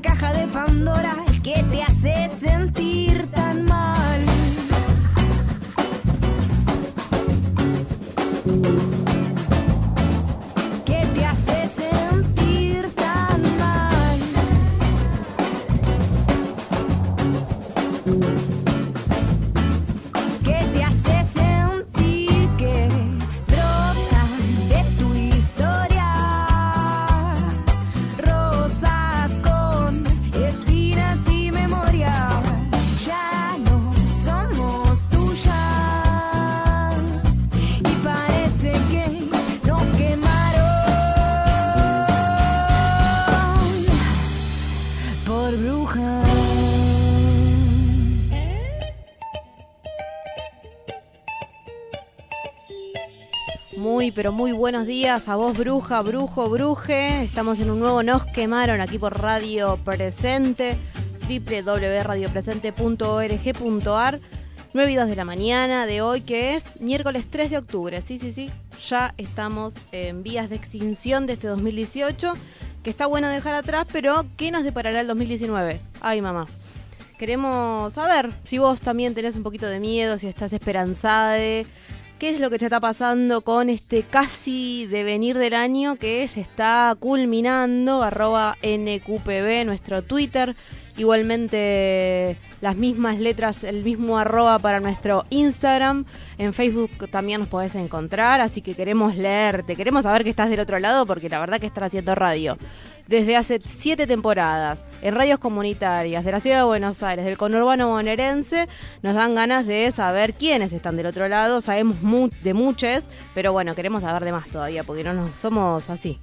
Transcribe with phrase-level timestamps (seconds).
[0.00, 3.07] caja de Pandora que te hace sentir
[54.18, 57.22] pero muy buenos días a vos, bruja, brujo, bruje.
[57.22, 60.76] Estamos en un nuevo Nos Quemaron aquí por Radio Presente,
[61.28, 64.20] www.radiopresente.org.ar.
[64.74, 68.02] 9 y 2 de la mañana de hoy, que es miércoles 3 de octubre.
[68.02, 68.50] Sí, sí, sí.
[68.88, 72.34] Ya estamos en vías de extinción de este 2018,
[72.82, 75.80] que está bueno dejar atrás, pero ¿qué nos deparará el 2019?
[76.00, 76.48] Ay, mamá.
[77.18, 81.68] Queremos saber si vos también tenés un poquito de miedo, si estás esperanzada de
[82.18, 86.40] qué es lo que te está pasando con este casi devenir del año que ya
[86.40, 90.56] está culminando, arroba NQPB, nuestro Twitter.
[90.98, 96.04] Igualmente las mismas letras, el mismo arroba para nuestro Instagram.
[96.38, 100.58] En Facebook también nos podés encontrar, así que queremos leerte, queremos saber que estás del
[100.58, 102.58] otro lado porque la verdad que estás haciendo radio.
[103.06, 107.88] Desde hace siete temporadas, en radios comunitarias de la ciudad de Buenos Aires, del conurbano
[107.88, 108.68] bonaerense,
[109.02, 111.60] nos dan ganas de saber quiénes están del otro lado.
[111.60, 111.98] Sabemos
[112.42, 116.18] de muchos, pero bueno, queremos saber de más todavía porque no nos somos así.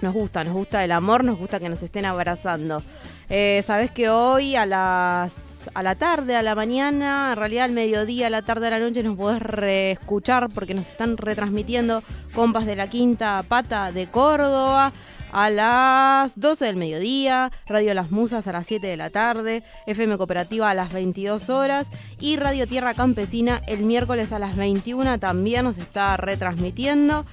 [0.00, 2.82] Nos gusta, nos gusta el amor, nos gusta que nos estén abrazando.
[3.28, 7.72] Eh, Sabes que hoy a las a la tarde, a la mañana, en realidad al
[7.72, 12.02] mediodía, a la tarde, a la noche nos podés reescuchar porque nos están retransmitiendo
[12.34, 14.92] compas de la quinta pata de Córdoba
[15.32, 20.16] a las 12 del mediodía, Radio Las Musas a las 7 de la tarde, FM
[20.16, 21.88] Cooperativa a las 22 horas
[22.18, 27.26] y Radio Tierra Campesina el miércoles a las 21 también nos está retransmitiendo.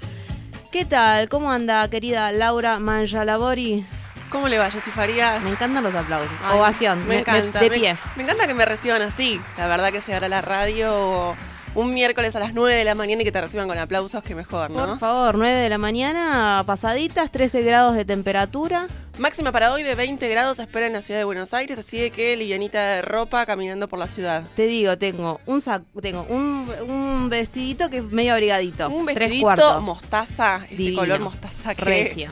[0.75, 1.29] ¿Qué tal?
[1.29, 3.85] ¿Cómo anda, querida Laura Manjalabori?
[4.29, 5.41] ¿Cómo le va, Jessy Farías?
[5.41, 6.29] Me encantan los aplausos.
[6.43, 7.07] Ay, Ovación.
[7.07, 7.61] Me encanta.
[7.61, 7.95] De, me- pie.
[8.17, 9.39] Me, encanta que me reciban así.
[9.57, 11.33] La verdad que llegar a la radio
[11.75, 14.33] un miércoles a las 9 de la mañana y que te reciban con aplausos, que
[14.33, 14.85] mejor, ¿no?
[14.87, 18.87] Por favor, 9 de la mañana, pasaditas, 13 grados de temperatura.
[19.17, 21.97] Máxima para hoy de 20 grados se espera en la ciudad de Buenos Aires, así
[21.97, 24.43] de que livianita de ropa caminando por la ciudad.
[24.55, 28.89] Te digo, tengo un sac- tengo un, un vestidito que es medio abrigadito.
[28.89, 29.81] Un tres vestidito cuartos.
[29.83, 30.99] mostaza, ese Divino.
[31.01, 32.31] color mostaza que Regio.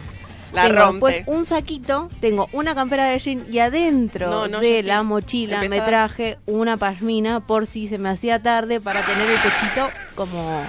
[0.54, 1.08] La tengo rompe.
[1.12, 5.62] después un saquito, tengo una campera de jean y adentro No, no, de la mochila
[5.68, 10.62] me traje una pashmina por si se me hacía tarde para tener el pechito como,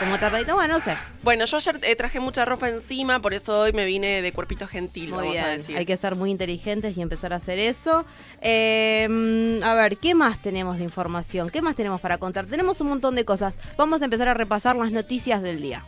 [0.00, 0.54] como tapadito.
[0.54, 0.96] Bueno, no sé.
[1.22, 4.66] Bueno, yo ayer eh, traje mucha ropa encima, por eso hoy me vine de cuerpito
[4.66, 5.76] gentil, Muy vamos bien, a decir.
[5.76, 8.04] hay que ser muy inteligentes y empezar a hacer eso.
[8.40, 11.50] Eh, mm, a ver, ¿qué más tenemos de información?
[11.50, 12.46] ¿Qué más tenemos para contar?
[12.46, 13.52] Tenemos un montón de cosas.
[13.76, 15.84] Vamos a empezar a repasar las noticias del día.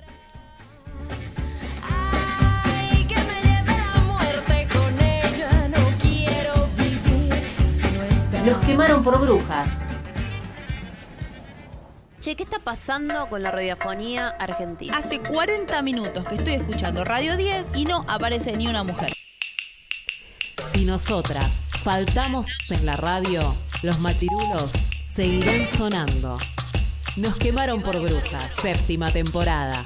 [8.45, 9.79] Nos quemaron por brujas.
[12.21, 14.97] Che, ¿qué está pasando con la radiofonía argentina?
[14.97, 19.13] Hace 40 minutos que estoy escuchando Radio 10 y no aparece ni una mujer.
[20.75, 21.47] Si nosotras
[21.85, 24.73] faltamos en la radio, los machirulos
[25.15, 26.37] seguirán sonando.
[27.15, 29.85] Nos quemaron por brujas, séptima temporada.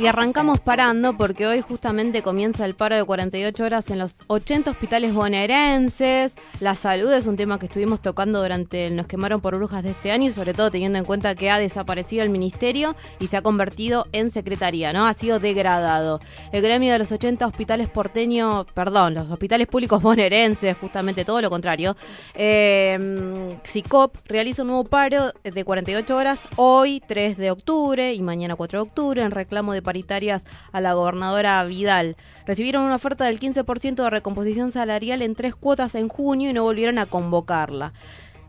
[0.00, 4.70] Y arrancamos parando porque hoy justamente comienza el paro de 48 horas en los 80
[4.70, 6.36] hospitales bonaerenses.
[6.58, 9.90] La salud es un tema que estuvimos tocando durante el Nos quemaron por brujas de
[9.90, 13.36] este año y sobre todo teniendo en cuenta que ha desaparecido el ministerio y se
[13.36, 15.06] ha convertido en secretaría, ¿no?
[15.06, 16.18] Ha sido degradado.
[16.50, 21.50] El gremio de los 80 hospitales porteños, perdón, los hospitales públicos bonaerenses, justamente todo lo
[21.50, 21.94] contrario,
[22.32, 28.56] eh, SICOP realiza un nuevo paro de 48 horas hoy 3 de octubre y mañana
[28.56, 32.16] 4 de octubre en reclamo de paritarias a la gobernadora Vidal.
[32.46, 36.62] Recibieron una oferta del 15% de recomposición salarial en tres cuotas en junio y no
[36.62, 37.92] volvieron a convocarla.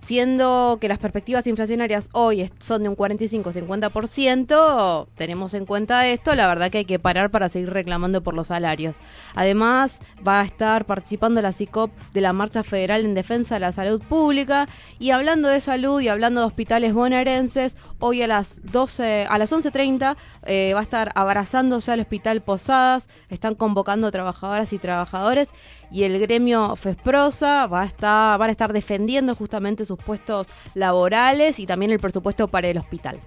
[0.01, 6.47] Siendo que las perspectivas inflacionarias hoy son de un 45-50%, tenemos en cuenta esto, la
[6.47, 8.97] verdad que hay que parar para seguir reclamando por los salarios.
[9.35, 13.71] Además, va a estar participando la CICOP de la Marcha Federal en Defensa de la
[13.71, 14.67] Salud Pública.
[14.99, 19.51] Y hablando de salud y hablando de hospitales bonaerenses, hoy a las 12, a las
[19.51, 20.15] 11.30
[20.45, 25.49] eh, va a estar abrazándose al Hospital Posadas, están convocando trabajadoras y trabajadores
[25.91, 31.59] y el gremio FESPROSA va a estar, van a estar defendiendo justamente sus puestos laborales
[31.59, 33.19] y también el presupuesto para el hospital.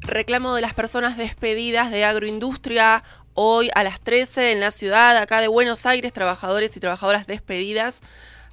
[0.00, 3.02] Reclamo de las personas despedidas de agroindustria.
[3.34, 8.02] Hoy a las 13 en la ciudad, acá de Buenos Aires, trabajadores y trabajadoras despedidas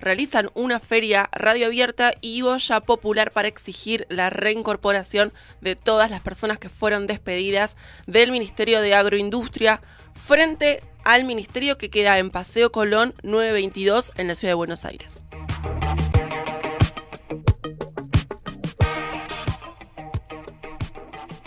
[0.03, 6.21] realizan una feria radio abierta y olla popular para exigir la reincorporación de todas las
[6.21, 9.81] personas que fueron despedidas del Ministerio de Agroindustria
[10.13, 15.23] frente al ministerio que queda en Paseo Colón 922 en la ciudad de Buenos Aires.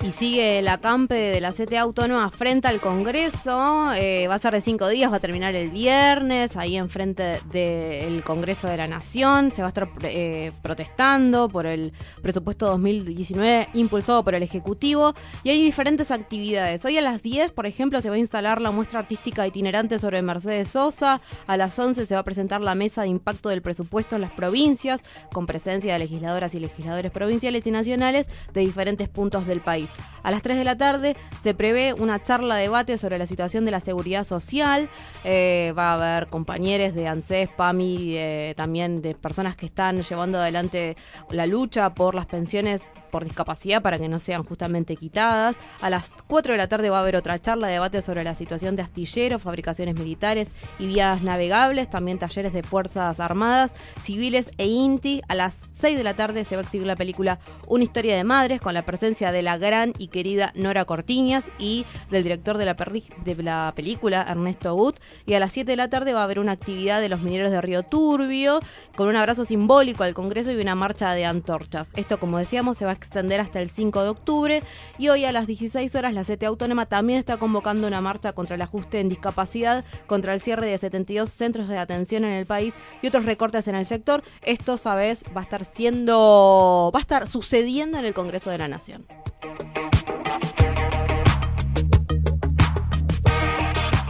[0.06, 3.92] Y sigue el acampe de la CTA Autónoma frente al Congreso.
[3.94, 8.22] eh, va a ser de cinco días, va a terminar el viernes, ahí enfrente del
[8.22, 9.50] Congreso de la Nación.
[9.50, 11.92] Se va a estar eh, protestando por el
[12.22, 15.12] presupuesto 2019 impulsado por el Ejecutivo.
[15.42, 16.84] Y hay diferentes actividades.
[16.84, 20.22] Hoy a las 10, por ejemplo, se va a instalar la muestra artística itinerante sobre
[20.22, 21.20] Mercedes Sosa.
[21.48, 24.30] A las 11 se va a presentar la mesa de impacto del presupuesto en las
[24.30, 25.00] provincias,
[25.32, 29.90] con presencia de legisladoras y legisladores provinciales y nacionales de diferentes puntos del país.
[30.22, 33.70] A las 3 de la tarde se prevé una charla debate sobre la situación de
[33.70, 34.88] la seguridad social.
[35.22, 40.40] Eh, va a haber compañeros de ANSES, PAMI, eh, también de personas que están llevando
[40.40, 40.96] adelante
[41.30, 45.56] la lucha por las pensiones por discapacidad para que no sean justamente quitadas.
[45.80, 48.74] A las 4 de la tarde va a haber otra charla debate sobre la situación
[48.74, 50.50] de astilleros, fabricaciones militares
[50.80, 53.72] y vías navegables, también talleres de Fuerzas Armadas,
[54.02, 55.22] civiles e INTI.
[55.28, 57.38] A las 6 de la tarde se va a exhibir la película
[57.68, 61.86] Una historia de madres con la presencia de la gran y querida Nora Cortiñas y
[62.10, 64.98] del director de la, película, Ernesto Gut.
[65.26, 67.50] Y a las 7 de la tarde va a haber una actividad de los mineros
[67.50, 68.60] de Río Turbio
[68.96, 71.90] con un abrazo simbólico al Congreso y una marcha de antorchas.
[71.94, 74.62] Esto, como decíamos, se va a extender hasta el 5 de octubre
[74.98, 78.56] y hoy a las 16 horas la CTA Autónoma también está convocando una marcha contra
[78.56, 82.74] el ajuste en discapacidad, contra el cierre de 72 centros de atención en el país
[83.02, 84.22] y otros recortes en el sector.
[84.42, 88.68] Esto, sabes, va a estar siendo, va a estar sucediendo en el Congreso de la
[88.68, 89.06] Nación.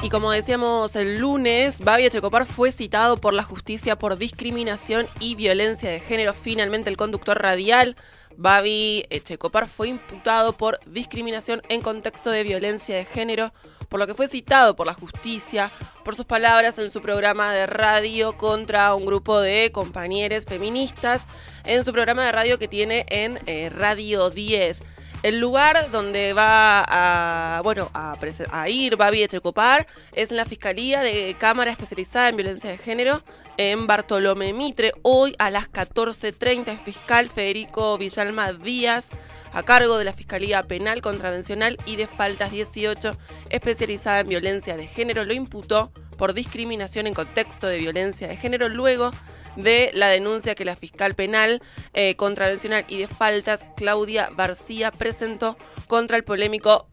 [0.06, 5.34] Y como decíamos el lunes, Babi Echecopar fue citado por la justicia por discriminación y
[5.34, 6.32] violencia de género.
[6.32, 7.96] Finalmente el conductor radial,
[8.36, 13.52] Babi Echecopar, fue imputado por discriminación en contexto de violencia de género,
[13.88, 15.72] por lo que fue citado por la justicia
[16.04, 21.26] por sus palabras en su programa de radio contra un grupo de compañeros feministas,
[21.64, 24.84] en su programa de radio que tiene en eh, Radio 10.
[25.26, 31.72] El lugar donde va a, a ir Babi Echecopar es en la Fiscalía de Cámara
[31.72, 33.24] Especializada en Violencia de Género
[33.56, 34.92] en Bartolomé Mitre.
[35.02, 39.10] Hoy a las 14.30 el fiscal Federico Villalma Díaz,
[39.52, 43.10] a cargo de la Fiscalía Penal Contravencional y de Faltas 18,
[43.50, 48.68] especializada en violencia de género, lo imputó por discriminación en contexto de violencia de género
[48.68, 49.10] luego
[49.56, 51.62] de la denuncia que la fiscal penal
[51.94, 55.56] eh, contravencional y de faltas Claudia García presentó
[55.86, 56.88] contra el polémico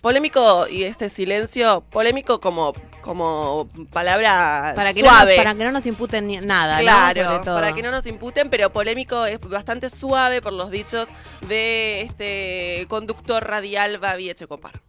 [0.00, 5.64] polémico y este silencio polémico como como palabra Para que, no suave nos, para que
[5.64, 6.82] no nos imputen nada, ¿no?
[6.82, 11.08] Claro, para que no nos imputen, pero polémico es bastante suave por los dichos
[11.48, 14.82] de este conductor radial Babi Echecopar.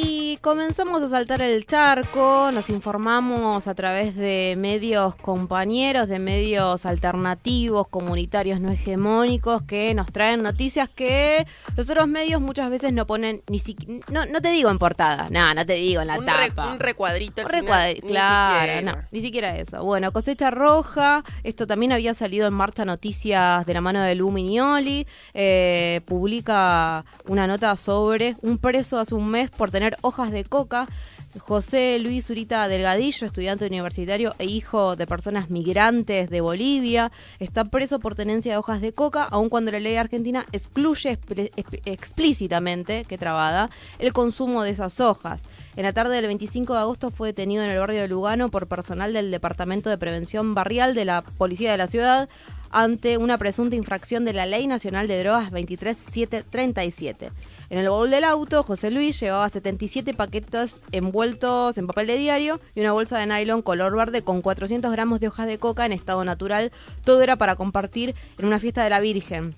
[0.00, 0.09] Bye.
[0.30, 6.86] Y comenzamos a saltar el charco, nos informamos a través de medios compañeros, de medios
[6.86, 11.44] alternativos, comunitarios no hegemónicos, que nos traen noticias que
[11.76, 15.26] los otros medios muchas veces no ponen, ni siquiera, no, no te digo en portada,
[15.30, 16.70] no, no te digo en la un, re- tapa.
[16.74, 17.42] un recuadrito.
[17.42, 18.92] Un final, recuadri- ni claro, siquiera.
[18.92, 19.82] no, ni siquiera eso.
[19.82, 24.30] Bueno, cosecha roja, esto también había salido en marcha noticias de la mano de Lu
[24.30, 30.44] Mignoli, eh, publica una nota sobre un preso hace un mes por tener hojas de
[30.44, 30.86] coca.
[31.38, 38.00] José Luis Urita Delgadillo, estudiante universitario e hijo de personas migrantes de Bolivia, está preso
[38.00, 41.18] por tenencia de hojas de coca, aun cuando la ley argentina excluye
[41.84, 45.44] explícitamente, que trabada, el consumo de esas hojas.
[45.76, 48.66] En la tarde del 25 de agosto fue detenido en el barrio de Lugano por
[48.66, 52.28] personal del Departamento de Prevención Barrial de la Policía de la Ciudad.
[52.70, 57.30] Ante una presunta infracción de la Ley Nacional de Drogas 23737.
[57.68, 62.60] En el baúl del auto, José Luis llevaba 77 paquetes envueltos en papel de diario
[62.74, 65.92] y una bolsa de nylon color verde con 400 gramos de hojas de coca en
[65.92, 66.72] estado natural.
[67.04, 69.54] Todo era para compartir en una fiesta de la Virgen.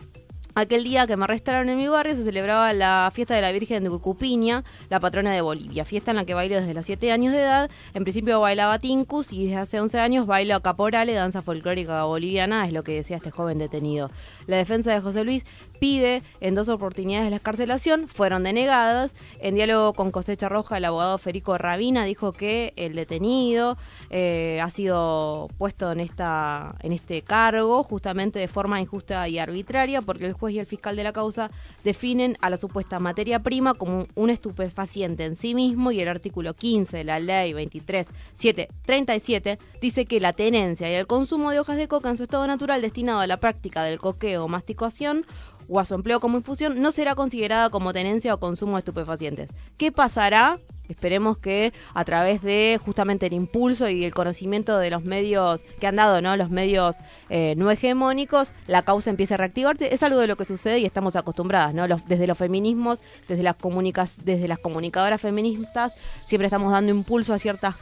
[0.54, 3.84] Aquel día que me arrestaron en mi barrio se celebraba la fiesta de la Virgen
[3.84, 7.32] de Urcupiña, la patrona de Bolivia, fiesta en la que bailo desde los 7 años
[7.32, 7.70] de edad.
[7.94, 12.74] En principio bailaba tincus y desde hace 11 años bailo caporale, danza folclórica boliviana, es
[12.74, 14.10] lo que decía este joven detenido.
[14.46, 15.46] La defensa de José Luis
[15.82, 19.16] pide en dos oportunidades la escarcelación, fueron denegadas.
[19.40, 23.76] En diálogo con Cosecha Roja, el abogado Federico Rabina dijo que el detenido
[24.08, 30.02] eh, ha sido puesto en, esta, en este cargo justamente de forma injusta y arbitraria
[30.02, 31.50] porque el juez y el fiscal de la causa
[31.82, 36.54] definen a la supuesta materia prima como un estupefaciente en sí mismo y el artículo
[36.54, 41.88] 15 de la ley 23737 dice que la tenencia y el consumo de hojas de
[41.88, 45.26] coca en su estado natural destinado a la práctica del coqueo o masticación
[45.72, 49.50] o a su empleo como infusión no será considerada como tenencia o consumo de estupefacientes.
[49.78, 50.60] ¿Qué pasará?
[50.86, 55.86] Esperemos que a través de justamente el impulso y el conocimiento de los medios que
[55.86, 56.36] han dado, ¿no?
[56.36, 56.96] Los medios
[57.30, 59.94] eh, no hegemónicos, la causa empiece a reactivarse.
[59.94, 61.86] Es algo de lo que sucede y estamos acostumbradas, ¿no?
[62.06, 65.94] Desde los feminismos, desde las comunicas, desde las comunicadoras feministas,
[66.26, 67.76] siempre estamos dando impulso a ciertas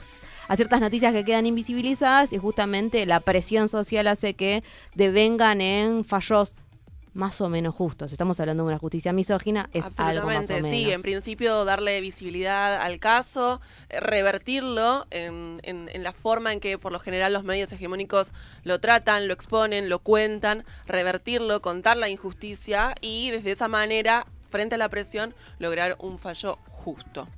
[0.46, 4.64] a ciertas noticias que quedan invisibilizadas y justamente la presión social hace que
[4.96, 6.56] devengan en fallos
[7.12, 8.12] más o menos justos.
[8.12, 10.70] Estamos hablando de una justicia misógina, es algo más o menos.
[10.70, 16.60] sí, en principio darle visibilidad al caso, eh, revertirlo en, en- en la forma en
[16.60, 21.96] que por lo general los medios hegemónicos lo tratan, lo exponen, lo cuentan, revertirlo, contar
[21.96, 27.28] la injusticia y desde esa manera, frente a la presión, lograr un fallo justo.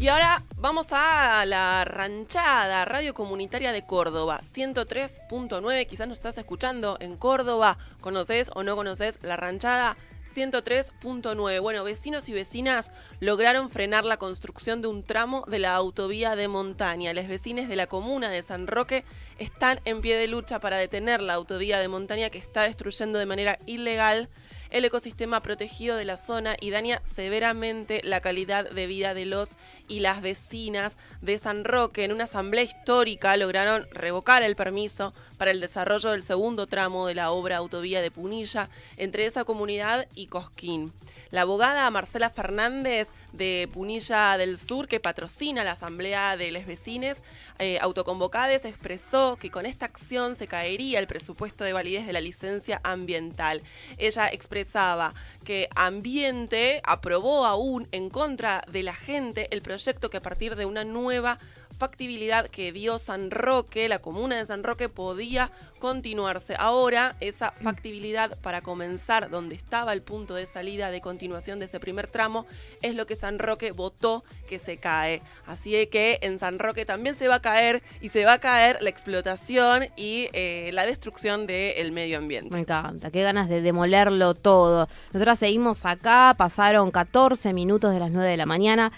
[0.00, 5.86] Y ahora vamos a la ranchada, radio comunitaria de Córdoba, 103.9.
[5.86, 7.78] Quizás nos estás escuchando en Córdoba.
[8.00, 9.96] ¿Conoces o no conoces la ranchada?
[10.34, 11.60] 103.9.
[11.62, 16.48] Bueno, vecinos y vecinas lograron frenar la construcción de un tramo de la autovía de
[16.48, 17.12] montaña.
[17.12, 19.04] Los vecinos de la comuna de San Roque
[19.38, 23.26] están en pie de lucha para detener la autovía de montaña que está destruyendo de
[23.26, 24.28] manera ilegal
[24.74, 29.56] el ecosistema protegido de la zona y daña severamente la calidad de vida de los
[29.86, 32.02] y las vecinas de San Roque.
[32.02, 37.14] En una asamblea histórica lograron revocar el permiso para el desarrollo del segundo tramo de
[37.14, 40.92] la obra autovía de Punilla entre esa comunidad y Cosquín.
[41.30, 47.22] La abogada Marcela Fernández de Punilla del Sur, que patrocina la asamblea de les vecines
[47.58, 52.20] eh, autoconvocades, expresó que con esta acción se caería el presupuesto de validez de la
[52.20, 53.62] licencia ambiental.
[53.96, 60.22] Ella expresaba que Ambiente aprobó aún en contra de la gente el proyecto que a
[60.22, 61.38] partir de una nueva
[61.78, 65.50] factibilidad que dio San Roque, la comuna de San Roque, podía
[65.84, 66.54] continuarse.
[66.58, 71.78] Ahora, esa factibilidad para comenzar donde estaba el punto de salida de continuación de ese
[71.78, 72.46] primer tramo
[72.80, 75.20] es lo que San Roque votó que se cae.
[75.46, 78.38] Así es que en San Roque también se va a caer y se va a
[78.38, 82.50] caer la explotación y eh, la destrucción del medio ambiente.
[82.50, 84.88] Me encanta, qué ganas de demolerlo todo.
[85.12, 88.90] Nosotras seguimos acá, pasaron 14 minutos de las 9 de la mañana.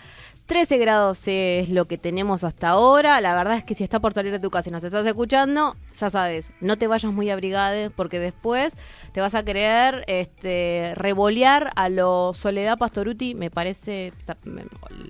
[0.47, 3.21] 13 grados es lo que tenemos hasta ahora.
[3.21, 5.77] La verdad es que si está por salir de tu casa y nos estás escuchando,
[5.99, 8.75] ya sabes, no te vayas muy abrigada porque después
[9.13, 13.35] te vas a querer este, revolear a lo Soledad Pastoruti.
[13.35, 14.13] Me parece.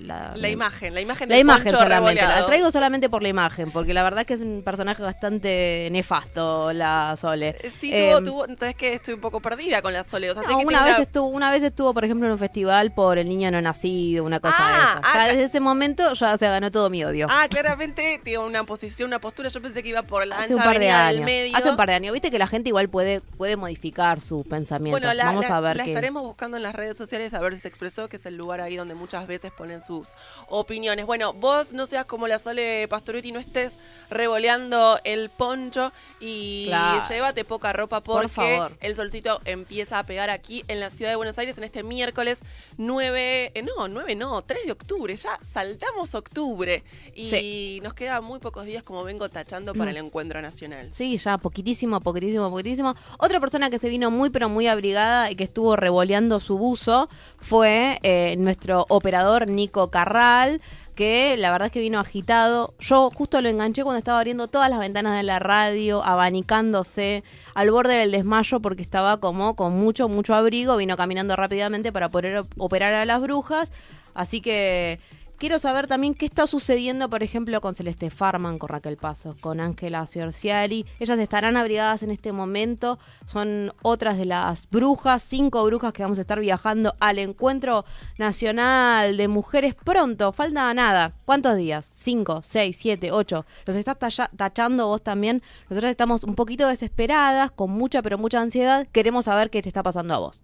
[0.01, 3.71] La, La imagen, la imagen La del imagen solamente, la traigo solamente por la imagen,
[3.71, 7.57] porque la verdad que es un personaje bastante nefasto, la Sole.
[7.61, 10.83] Eh, Sí, Eh, tuvo, tuvo, entonces que estoy un poco perdida con no, que una
[10.85, 14.25] vez estuvo, una vez estuvo, por ejemplo, en un festival por el niño no nacido,
[14.25, 14.99] una cosa Ah, de esa.
[14.99, 17.27] ah, ca- desde ese momento ya se ganó todo mi odio.
[17.31, 19.49] Ah, claramente tiene una posición, una postura.
[19.49, 21.25] Yo pensé que iba por la Hace ancha un par de años.
[21.25, 21.57] medio.
[21.57, 22.13] Hace un par de años.
[22.13, 25.01] Viste que la gente igual puede, puede modificar sus pensamientos.
[25.01, 27.55] Bueno, la, Vamos la- a ver la estaremos buscando en las redes sociales a ver
[27.55, 30.11] si se expresó, que es el lugar ahí donde muchas veces ponen sus
[30.49, 31.07] opiniones.
[31.07, 33.79] Bueno, vos no seas como la Sole Pastoretti, no estés
[34.11, 37.03] revoleando el poncho y Claro.
[37.09, 38.77] llévate poca ropa Por porque favor.
[38.81, 42.41] el solcito empieza a pegar aquí en la ciudad de Buenos Aires en este miércoles
[42.77, 47.81] 9, eh, no, 9 no, 3 de octubre, ya saltamos octubre y Sí.
[47.83, 49.97] nos quedan muy pocos días como vengo tachando para Mm.
[49.97, 50.89] el encuentro nacional.
[50.93, 52.95] Sí, ya poquitísimo, poquitísimo, poquitísimo.
[53.19, 57.09] Otra persona que se vino muy pero muy abrigada y que estuvo revoleando su buzo
[57.39, 60.61] fue eh, nuestro operador Nico Carral,
[60.95, 62.73] que la verdad es que vino agitado.
[62.81, 66.03] Yo justo lo enganché cuando estaba abriendo todas las ventanas de la radio,
[66.47, 67.23] abanicándose
[67.55, 70.77] al borde del desmayo porque estaba como con mucho, mucho abrigo.
[70.77, 73.71] Vino caminando rápidamente para poder op- operar a las brujas.
[74.17, 74.99] Así que
[75.39, 79.61] quiero saber también qué está sucediendo, por ejemplo, con Celeste Farman, con Raquel Pasos, con
[79.61, 80.87] Ángela Ciorciari.
[80.99, 82.99] Ellas estarán abrigadas en este momento.
[83.27, 87.85] Son otras de las brujas, cinco brujas que vamos a estar viajando al Encuentro
[88.17, 90.33] Nacional de Mujeres pronto.
[90.33, 91.13] Falta nada.
[91.27, 91.87] ¿Cuántos días?
[91.93, 93.45] Cinco, seis, siete, ocho.
[93.67, 93.99] Los estás
[94.35, 95.43] tachando vos también.
[95.69, 98.87] Nosotros estamos un poquito desesperadas, con mucha, pero mucha ansiedad.
[98.91, 100.43] Queremos saber qué te está pasando a vos.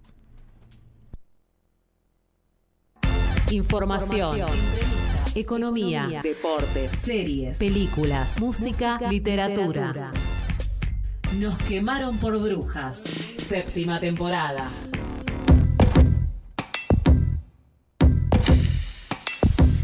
[3.53, 4.39] Información.
[5.35, 6.23] Economía.
[6.23, 6.91] Deportes.
[7.03, 7.59] Series.
[7.59, 8.41] Películas.
[8.41, 8.99] Música.
[9.11, 9.93] Literatura.
[11.39, 13.03] Nos quemaron por brujas.
[13.37, 14.71] Séptima temporada.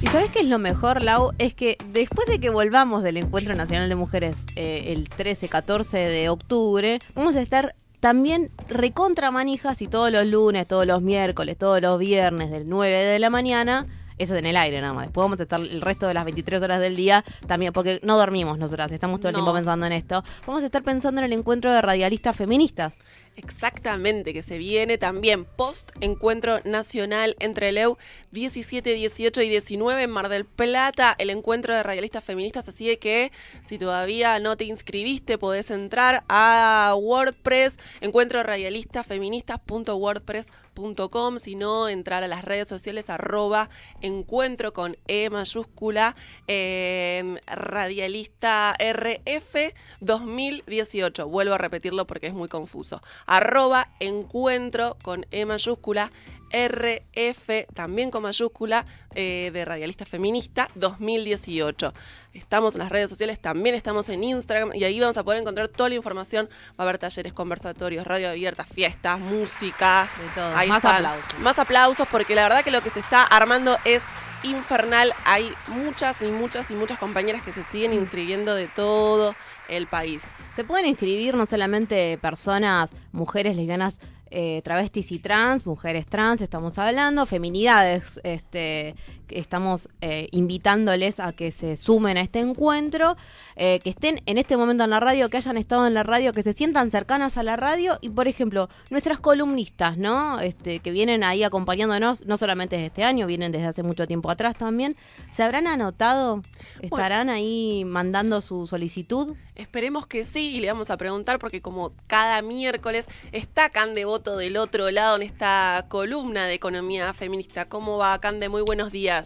[0.00, 1.32] ¿Y sabes qué es lo mejor, Lau?
[1.36, 6.30] Es que después de que volvamos del Encuentro Nacional de Mujeres eh, el 13-14 de
[6.30, 11.80] octubre, vamos a estar también recontra manijas y todos los lunes, todos los miércoles, todos
[11.80, 13.86] los viernes del 9 de la mañana.
[14.18, 15.06] Eso en el aire nada más.
[15.06, 18.18] Después vamos a estar el resto de las 23 horas del día también, porque no
[18.18, 19.38] dormimos nosotras, estamos todo el No.
[19.38, 20.24] tiempo pensando en esto.
[20.44, 22.98] Vamos a estar pensando en el encuentro de radialistas feministas.
[23.36, 27.96] Exactamente, que se viene también post encuentro nacional entre el EU
[28.32, 32.98] 17, 18 y 19 en Mar del Plata, el encuentro de radialistas feministas, así de
[32.98, 33.32] que
[33.62, 42.28] si todavía no te inscribiste podés entrar a WordPress, encuentro radialistafeministas.wordpress.com, si no entrar a
[42.28, 43.70] las redes sociales arroba
[44.00, 46.14] encuentro con E mayúscula
[46.46, 51.28] eh, radialista RF 2018.
[51.28, 53.02] Vuelvo a repetirlo porque es muy confuso.
[53.26, 56.12] Arroba encuentro con E mayúscula
[56.50, 61.92] RF, también con mayúscula, eh, de Radialista Feminista 2018.
[62.34, 65.68] Estamos en las redes sociales, también estamos en Instagram y ahí vamos a poder encontrar
[65.68, 66.48] toda la información.
[66.70, 70.08] Va a haber talleres, conversatorios, radio abierta, fiestas, música.
[70.20, 70.56] De todo.
[70.56, 70.96] Ahí Más están.
[70.96, 71.38] aplausos.
[71.40, 74.04] Más aplausos porque la verdad que lo que se está armando es
[74.42, 75.12] infernal.
[75.24, 79.34] Hay muchas y muchas y muchas compañeras que se siguen inscribiendo de todo
[79.68, 80.22] el país.
[80.54, 83.98] Se pueden inscribir no solamente personas, mujeres lesbianas,
[84.30, 88.94] eh, travestis y trans, mujeres trans, estamos hablando, feminidades, este,
[89.30, 93.16] estamos eh, invitándoles a que se sumen a este encuentro,
[93.56, 96.32] eh, que estén en este momento en la radio, que hayan estado en la radio,
[96.32, 100.40] que se sientan cercanas a la radio y, por ejemplo, nuestras columnistas, ¿no?
[100.40, 104.30] Este, que vienen ahí acompañándonos, no solamente desde este año, vienen desde hace mucho tiempo
[104.30, 104.96] atrás también,
[105.30, 106.42] ¿se habrán anotado?
[106.80, 109.36] ¿Estarán ahí mandando su solicitud?
[109.58, 114.36] Esperemos que sí y le vamos a preguntar porque como cada miércoles está Cande Voto
[114.36, 117.68] del otro lado en esta columna de economía feminista.
[117.68, 118.48] ¿Cómo va Cande?
[118.48, 119.17] Muy buenos días.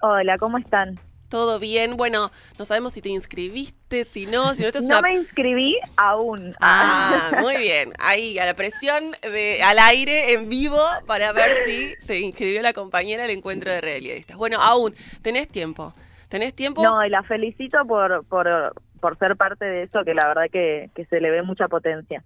[0.00, 0.98] Hola, ¿cómo están?
[1.28, 1.96] ¿Todo bien?
[1.96, 5.08] Bueno, no sabemos si te inscribiste, si no, si no te es No una...
[5.08, 6.54] me inscribí aún.
[6.60, 7.92] Ah, muy bien.
[7.98, 12.72] Ahí, a la presión de, al aire, en vivo, para ver si se inscribió la
[12.72, 14.38] compañera al encuentro de realistas.
[14.38, 15.92] Bueno, aún, tenés tiempo.
[16.28, 16.82] ¿Tenés tiempo?
[16.82, 20.90] No, y la felicito por, por, por ser parte de eso, que la verdad que,
[20.94, 22.24] que se le ve mucha potencia.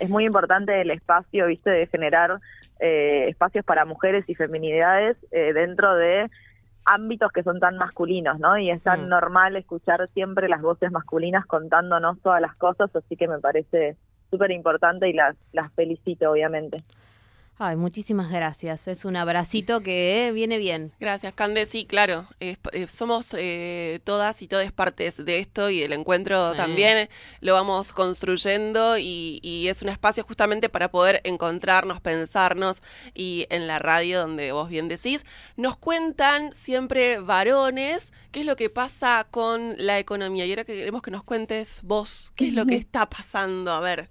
[0.00, 2.40] Es muy importante el espacio, viste, de generar
[2.80, 6.28] eh, espacios para mujeres y feminidades eh, dentro de
[6.86, 8.56] ámbitos que son tan masculinos, ¿no?
[8.58, 9.08] Y es tan Mm.
[9.10, 13.96] normal escuchar siempre las voces masculinas contándonos todas las cosas, así que me parece
[14.30, 16.82] súper importante y las, las felicito, obviamente.
[17.62, 18.88] Ay, muchísimas gracias.
[18.88, 20.94] Es un abracito que eh, viene bien.
[20.98, 21.66] Gracias, Cande.
[21.66, 22.26] Sí, claro.
[22.40, 22.56] eh,
[22.88, 26.56] somos eh, todas y todas partes de esto y el encuentro Sí.
[26.56, 27.10] también
[27.42, 33.66] lo vamos construyendo y, y es un espacio justamente para poder encontrarnos, pensarnos y en
[33.66, 39.26] la radio donde vos bien decís, nos cuentan siempre varones qué es lo que pasa
[39.30, 42.76] con la economía y ahora que queremos que nos cuentes vos qué es lo que
[42.76, 43.70] está pasando.
[43.72, 44.08] A ver.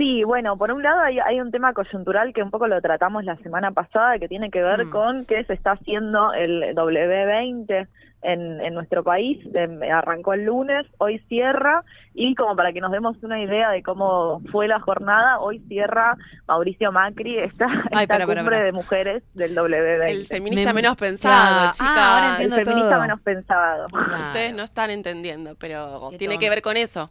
[0.00, 3.22] Sí, bueno, por un lado hay, hay un tema coyuntural que un poco lo tratamos
[3.24, 4.90] la semana pasada, que tiene que ver Mm.
[4.90, 7.86] con qué se está haciendo el W20
[8.22, 9.38] en, en nuestro país.
[9.54, 11.84] Em, arrancó el lunes, hoy cierra,
[12.14, 16.16] y como para que nos demos una idea de cómo fue la jornada, hoy cierra
[16.48, 18.64] Mauricio Macri esta, Ay, esta para, para, cumbre para.
[18.64, 20.08] de mujeres del W20.
[20.10, 21.72] El feminista Me- menos pensado, Claro.
[21.72, 21.88] chicas.
[21.94, 23.00] Ah, ahora El feminista todo.
[23.02, 23.86] menos pensado.
[23.88, 24.22] Claro.
[24.22, 27.10] Ustedes no están entendiendo, pero Qué tiene que ver con eso.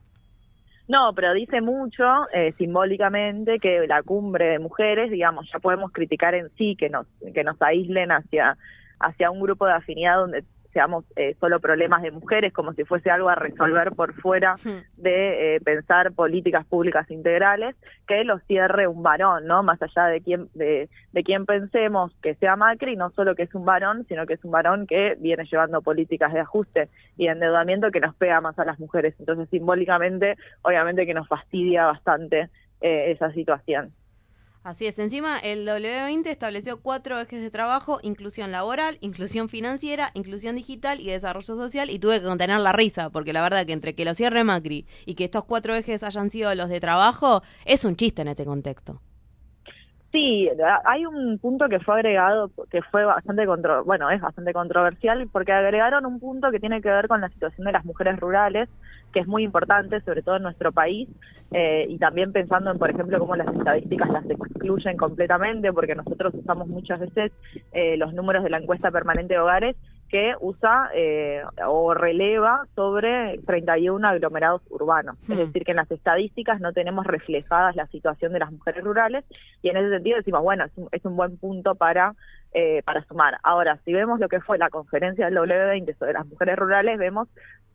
[0.89, 6.33] No, pero dice mucho eh, simbólicamente que la cumbre de mujeres, digamos, ya podemos criticar
[6.33, 8.57] en sí que nos que nos aíslen hacia
[8.99, 13.09] hacia un grupo de afinidad donde seamos eh, solo problemas de mujeres, como si fuese
[13.09, 14.55] algo a resolver por fuera
[14.97, 17.75] de eh, pensar políticas públicas integrales,
[18.07, 19.63] que lo cierre un varón, ¿no?
[19.63, 23.55] Más allá de quién de, de quién pensemos que sea Macri, no solo que es
[23.55, 27.31] un varón, sino que es un varón que viene llevando políticas de ajuste y de
[27.31, 29.15] endeudamiento que nos pega más a las mujeres.
[29.19, 32.49] Entonces, simbólicamente, obviamente que nos fastidia bastante
[32.81, 33.91] eh, esa situación.
[34.61, 40.57] Así es, encima el W20 estableció cuatro ejes de trabajo, inclusión laboral, inclusión financiera, inclusión
[40.57, 43.95] digital y desarrollo social, y tuve que contener la risa, porque la verdad que entre
[43.95, 47.85] que lo cierre Macri y que estos cuatro ejes hayan sido los de trabajo, es
[47.85, 49.01] un chiste en este contexto.
[50.11, 50.49] Sí,
[50.85, 55.51] hay un punto que fue agregado que fue bastante contro bueno, es bastante controversial porque
[55.51, 58.69] agregaron un punto que tiene que ver con la situación de las mujeres rurales,
[59.13, 61.07] que es muy importante, sobre todo en nuestro país,
[61.51, 66.33] eh, y también pensando en, por ejemplo, cómo las estadísticas las excluyen completamente, porque nosotros
[66.33, 67.31] usamos muchas veces
[67.71, 69.75] eh, los números de la encuesta permanente de hogares
[70.09, 75.17] que usa eh, o releva sobre 31 aglomerados urbanos.
[75.23, 75.37] Es Hmm.
[75.37, 79.23] decir, que en las estadísticas no tenemos reflejadas la situación de las mujeres rurales
[79.61, 82.15] y en ese sentido decimos, bueno, es un, es un buen punto para,
[82.53, 83.37] eh, para sumar.
[83.43, 87.27] Ahora, si vemos lo que fue la conferencia del W20 sobre las mujeres rurales, vemos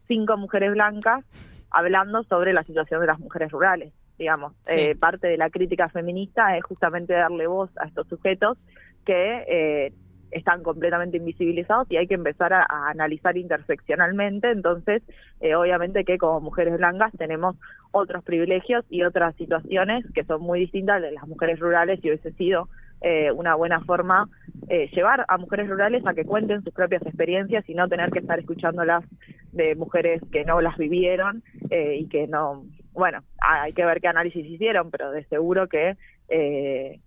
[0.09, 1.25] cinco mujeres blancas
[1.70, 3.92] hablando sobre la situación de las mujeres rurales.
[4.18, 4.79] Digamos, Sí.
[4.81, 8.59] Eh, parte de la crítica feminista es justamente darle voz a estos sujetos
[9.05, 9.92] que eh,
[10.30, 14.50] están completamente invisibilizados y hay que empezar a, analizar interseccionalmente.
[14.50, 15.02] Entonces,
[15.40, 17.56] eh, obviamente que como mujeres blancas tenemos
[17.92, 22.32] otros privilegios y otras situaciones que son muy distintas de las mujeres rurales y hubiese
[22.32, 22.68] sido
[23.00, 24.28] eh, una buena forma
[24.68, 28.20] eh, llevar a mujeres rurales a que cuenten sus propias experiencias y no tener que
[28.20, 29.04] estar escuchándolas
[29.52, 34.08] de mujeres que no las vivieron eh, y que no, bueno, hay que ver qué
[34.08, 35.96] análisis hicieron, pero de seguro que
[36.28, 37.00] eh,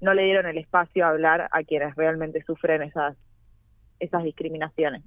[0.00, 3.16] no le dieron el espacio a hablar a quienes realmente sufren esas
[3.98, 5.02] esas discriminaciones.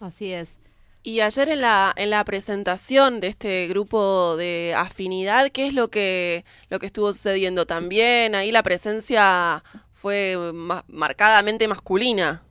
[0.00, 0.60] Así es.
[1.04, 5.88] Y ayer en la, en la presentación de este grupo de afinidad, ¿qué es lo
[5.88, 7.66] que, lo que estuvo sucediendo?
[7.66, 9.62] También ahí la presencia
[9.92, 12.42] fue ma- marcadamente masculina.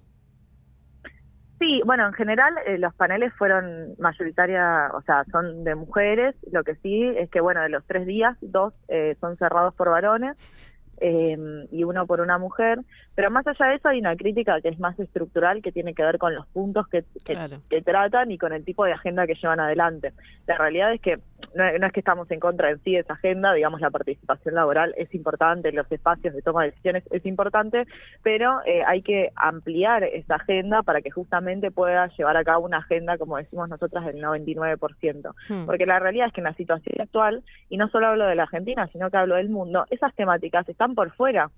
[1.60, 6.36] Sí, bueno, en general eh, los paneles fueron mayoritaria, o sea, son de mujeres.
[6.52, 9.90] Lo que sí es que, bueno, de los tres días, dos eh, son cerrados por
[9.90, 10.36] varones
[11.02, 11.38] eh,
[11.72, 12.80] y uno por una mujer.
[13.16, 16.04] Pero más allá de eso hay una crítica que es más estructural, que tiene que
[16.04, 17.62] ver con los puntos que, que, Claro.
[17.70, 20.14] que tratan y con el tipo de agenda que llevan adelante.
[20.48, 21.20] La realidad es que
[21.56, 24.56] no, no es que estamos en contra en sí de esa agenda, digamos, la participación
[24.56, 27.86] laboral es importante, los espacios de toma de decisiones es importante,
[28.24, 32.78] pero eh, hay que ampliar esa agenda para que justamente pueda llevar a cabo una
[32.78, 35.34] agenda, como decimos nosotras, del 99%.
[35.50, 35.66] Hmm.
[35.66, 38.44] Porque la realidad es que en la situación actual, y no solo hablo de la
[38.44, 41.50] Argentina, sino que hablo del mundo, esas temáticas están por fuera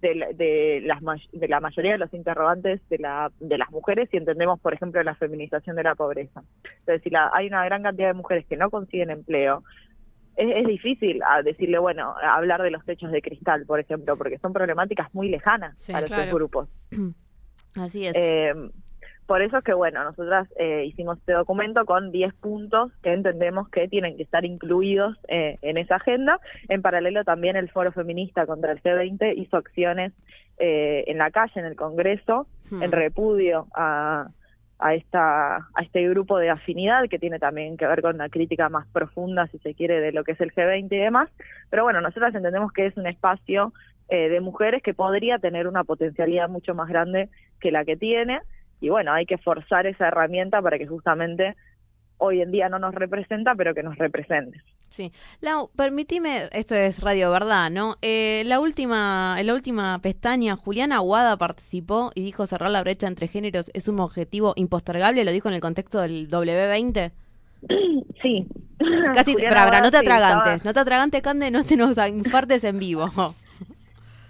[0.00, 1.00] de, la- de, las,
[1.32, 5.02] de la mayoría de los interrogantes de, la, de las mujeres si entendemos, por ejemplo,
[5.02, 6.42] la feminización de la pobreza.
[6.80, 9.62] Entonces, si la, hay una gran cantidad de mujeres que no consiguen empleo,
[10.36, 14.16] es, es difícil a decirle, bueno, a hablar de los techos de cristal, por ejemplo,
[14.16, 16.06] porque son problemáticas muy lejanas Sí, claro.
[16.06, 16.68] estos grupos.
[17.76, 18.16] Así es.
[18.16, 18.52] Eh,
[19.30, 23.68] por eso es que, bueno, nosotras eh, hicimos este documento con 10 puntos que entendemos
[23.68, 26.40] que tienen que estar incluidos eh, en esa agenda.
[26.68, 30.12] En paralelo, también el Foro Feminista contra el G20 hizo acciones
[30.58, 32.82] eh, en la calle, en el Congreso, Hmm.
[32.82, 34.28] en repudio a,
[34.78, 38.68] a, esta, a este grupo de afinidad que tiene también que ver con una crítica
[38.68, 41.28] más profunda, si se quiere, de lo que es el G20 y demás.
[41.68, 43.72] Pero bueno, nosotras entendemos que es un espacio
[44.08, 47.28] eh, de mujeres que podría tener una potencialidad mucho más grande
[47.60, 48.40] que la que tiene.
[48.80, 51.56] Y bueno, hay que forzar esa herramienta para que justamente
[52.20, 54.60] hoy en día no nos representa, pero que nos represente.
[54.88, 55.12] Sí.
[55.40, 57.96] Lau, permitime, esto es Radio Verdad, ¿no?
[58.02, 63.06] Eh, la última, en la última pestaña, Juliana Aguada participó y dijo cerrar la brecha
[63.06, 67.12] entre géneros es un objetivo impostergable, lo dijo en el contexto del W20.
[68.22, 68.46] Sí.
[69.14, 72.78] Casi, para, no te sí, atragantes, no te atragantes, Cande, no se nos infartes en
[72.78, 73.08] vivo.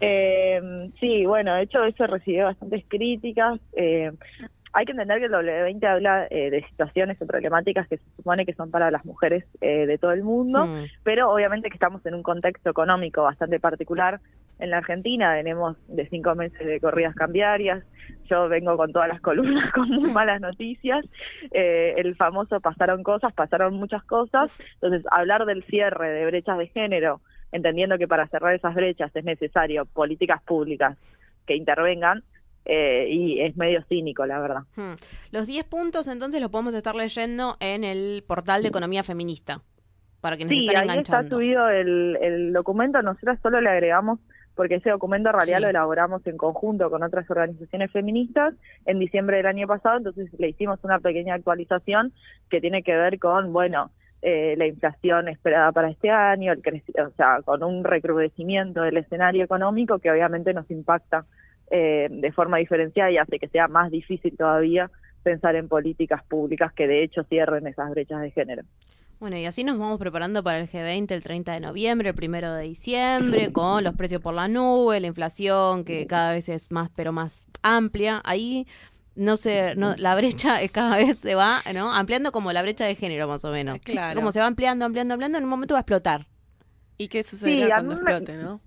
[0.00, 0.60] Eh,
[0.98, 3.60] sí, bueno, de hecho eso recibió bastantes críticas.
[3.74, 4.10] Eh,
[4.72, 8.46] hay que entender que el W20 habla eh, de situaciones o problemáticas que se supone
[8.46, 10.66] que son para las mujeres eh, de todo el mundo,
[11.02, 14.20] pero obviamente que estamos en un contexto económico bastante particular.
[14.60, 17.82] En la Argentina venimos de cinco meses de corridas cambiarias,
[18.28, 21.04] yo vengo con todas las columnas con muy malas noticias,
[21.50, 26.68] Eh, el famoso pasaron cosas, pasaron muchas cosas, entonces hablar del cierre de brechas de
[26.68, 27.20] género,
[27.52, 30.96] entendiendo que para cerrar esas brechas es necesario políticas públicas
[31.46, 32.22] que intervengan,
[32.64, 34.62] eh, y es medio cínico, la verdad.
[34.76, 34.92] Hmm.
[35.32, 39.62] Los 10 puntos entonces los podemos estar leyendo en el portal de Economía Feminista,
[40.20, 44.20] para quienes Sí, están ahí está subido el, el documento, nosotros solo le agregamos,
[44.54, 45.62] porque ese documento en realidad Sí.
[45.62, 48.52] lo elaboramos en conjunto con otras organizaciones feministas
[48.84, 52.12] en diciembre del año pasado, entonces le hicimos una pequeña actualización
[52.50, 53.90] que tiene que ver con, bueno,
[54.22, 59.44] eh, la inflación esperada para este año, el o sea, con un recrudecimiento del escenario
[59.44, 61.24] económico que obviamente nos impacta
[61.70, 64.90] eh, de forma diferenciada y hace que sea más difícil todavía
[65.22, 68.62] pensar en políticas públicas que de hecho cierren esas brechas de género.
[69.20, 72.54] Bueno, y así nos vamos preparando para el G20 el 30 de noviembre, el 1
[72.54, 76.88] de diciembre, con los precios por la nube, la inflación que cada vez es más,
[76.96, 78.22] pero más amplia.
[78.24, 78.66] Ahí
[79.16, 81.92] no sé, no, la brecha es cada vez se va, ¿no?
[81.92, 83.78] Ampliando como la brecha de género, más o menos.
[83.84, 84.16] Claro.
[84.18, 86.26] Como se va ampliando, ampliando, ampliando, en un momento va a explotar.
[86.96, 88.60] ¿Y qué sucederá Sí, cuando me- explote, no?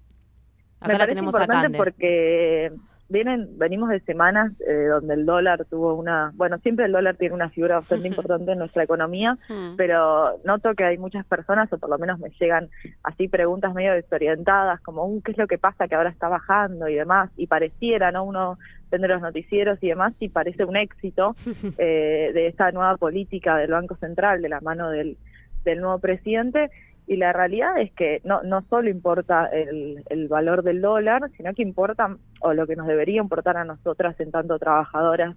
[0.80, 1.78] Acá Me la parece tenemos a Cande.
[1.78, 2.72] porque
[3.14, 7.36] vienen, venimos de semanas eh, donde el dólar tuvo una, bueno, siempre el dólar tiene
[7.36, 9.76] una figura bastante importante en nuestra economía, Hmm.
[9.78, 12.70] pero noto que hay muchas personas, o por lo menos me llegan
[13.04, 16.88] así preguntas medio desorientadas, como, "Uh, ¿qué es lo que pasa que ahora está bajando
[16.90, 17.30] y demás?
[17.38, 18.24] Y pareciera, ¿no?
[18.26, 18.58] Uno
[18.92, 21.36] vende los noticieros y demás y parece un éxito
[21.78, 25.18] eh, de esta nueva política del Banco Central, de la mano del,
[25.64, 26.70] del nuevo presidente.
[27.06, 31.54] Y la realidad es que no, no solo importa el, el valor del dólar, sino
[31.54, 35.36] que importa, o lo que nos debería importar a nosotras en tanto trabajadoras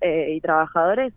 [0.00, 1.12] eh, y trabajadores,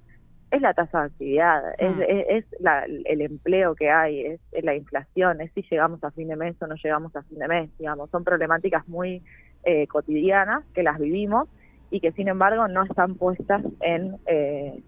[0.50, 4.64] es la tasa de actividad, es, es, es la- el empleo que hay, es, es
[4.64, 7.48] la inflación, es si llegamos a fin de mes o no llegamos a fin de
[7.50, 8.10] mes, digamos.
[8.12, 9.22] Son problemáticas muy
[9.64, 11.50] eh, cotidianas que las vivimos
[11.90, 14.82] y que sin embargo no están puestas en eh,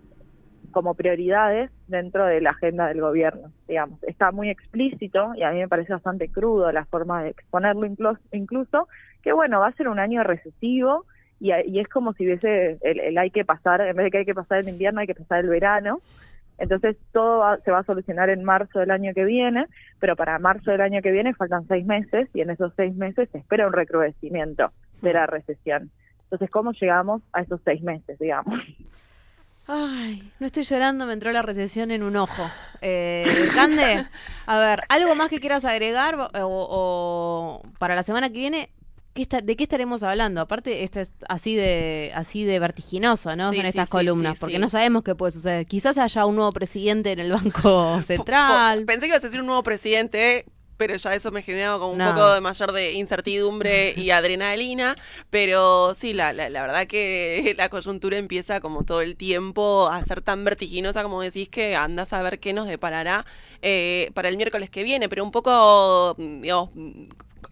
[0.72, 4.02] como prioridades dentro de la agenda del gobierno, digamos.
[4.04, 8.20] Está muy explícito y a mí me parece bastante crudo la forma de exponerlo incluso,
[8.32, 8.88] incluso
[9.24, 11.06] que bueno, va a ser un año recesivo
[11.40, 14.26] y, es como si hubiese el, el hay que pasar, en vez de que hay
[14.26, 16.02] que pasar el invierno, hay que pasar el verano.
[16.58, 19.66] Entonces todo va- se va a solucionar en marzo del año que viene,
[20.00, 23.30] pero para marzo del año que viene faltan seis meses y en esos seis meses
[23.32, 25.90] se espera un recrudecimiento de la recesión.
[26.24, 28.60] Entonces, ¿cómo llegamos a esos seis meses, digamos?
[29.72, 32.50] Ay, no estoy llorando, me entró la recesión en un ojo.
[32.82, 34.04] Eh, Cande,
[34.48, 38.70] a ver, ¿algo más que quieras agregar o, o para la semana que viene?
[39.14, 40.40] ¿qué está- ¿De qué estaremos hablando?
[40.42, 43.52] Aparte, esto es así de así de vertiginoso, ¿no?
[43.52, 45.66] Sí, Son estas sí, columnas, sí, porque no sabemos qué puede suceder.
[45.66, 48.86] Quizás haya un nuevo presidente en el Banco Central.
[48.86, 50.46] Pensé que ibas a decir un nuevo presidente,
[50.80, 52.10] pero ya eso me generaba como un No.
[52.14, 54.96] poco de mayor de incertidumbre y adrenalina.
[55.30, 60.04] Pero sí, la, la, la verdad que la coyuntura empieza como todo el tiempo a
[60.06, 63.26] ser tan vertiginosa como decís que andas a ver qué nos deparará
[63.62, 65.10] eh, para el miércoles que viene.
[65.10, 66.70] Pero un poco, digamos,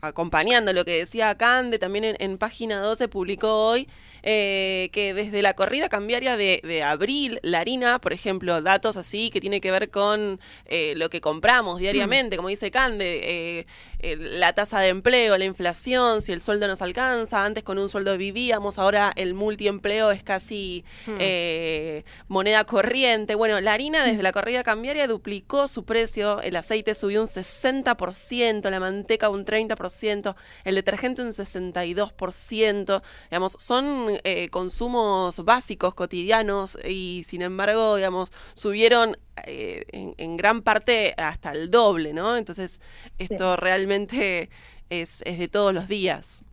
[0.02, 3.88] acompañando lo que decía Cande, también en, en página 12 publicó hoy
[4.23, 9.30] eh, que desde la corrida cambiaria de, de abril, la harina, por ejemplo, datos así
[9.30, 13.65] que tiene que ver con eh, lo que compramos diariamente, como dice Cande, eh,
[13.99, 17.89] eh, la tasa de empleo, la inflación, si el sueldo nos alcanza, antes con un
[17.89, 20.86] sueldo vivíamos, ahora el multiempleo es casi
[21.19, 23.34] eh, moneda corriente.
[23.34, 28.69] Bueno, la harina desde la corrida cambiaria duplicó su precio, el aceite subió un 60%,
[28.69, 33.01] la manteca un 30%, el detergente un 62%,
[33.32, 40.62] digamos, son eh, consumos básicos, cotidianos, y sin embargo, digamos, subieron eh, en, en gran
[40.62, 42.38] parte hasta el doble, ¿no?
[42.38, 42.82] Entonces,
[43.17, 44.50] esto realmente
[44.89, 46.43] es, es de todos los días.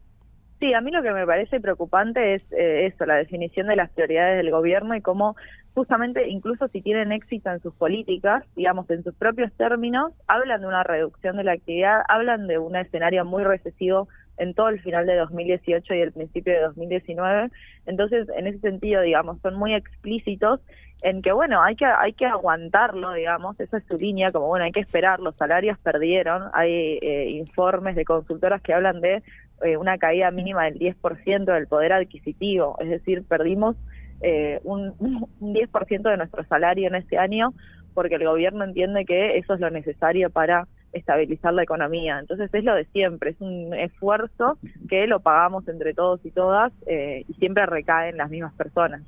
[0.61, 3.90] Sí, a mí lo que me parece preocupante es eh, eso, la definición de las
[3.90, 5.37] prioridades del gobierno y cómo
[5.75, 10.67] justamente, incluso si tienen éxito en sus políticas, digamos, en sus propios términos, hablan de
[10.69, 15.07] una reducción de la actividad, hablan de un escenario muy recesivo en todo el final
[15.07, 17.51] de 2018 y el principio de 2019.
[17.87, 20.61] Entonces, en ese sentido, digamos, son muy explícitos
[21.03, 24.64] en que, bueno, hay que, hay que aguantarlo, digamos, esa es su línea, como, bueno,
[24.64, 29.23] hay que esperar, los salarios perdieron, hay eh, informes de consultoras que hablan de
[29.62, 33.77] eh, una caída mínima del 10% del poder adquisitivo, es decir, perdimos
[34.23, 37.53] eh, un, un 10% de nuestro salario en este año
[37.94, 42.18] porque el gobierno entiende que eso es lo necesario para estabilizar la economía.
[42.18, 46.72] Entonces es lo de siempre, es un esfuerzo que lo pagamos entre todos y todas
[46.87, 49.02] eh, y siempre recae en las mismas personas.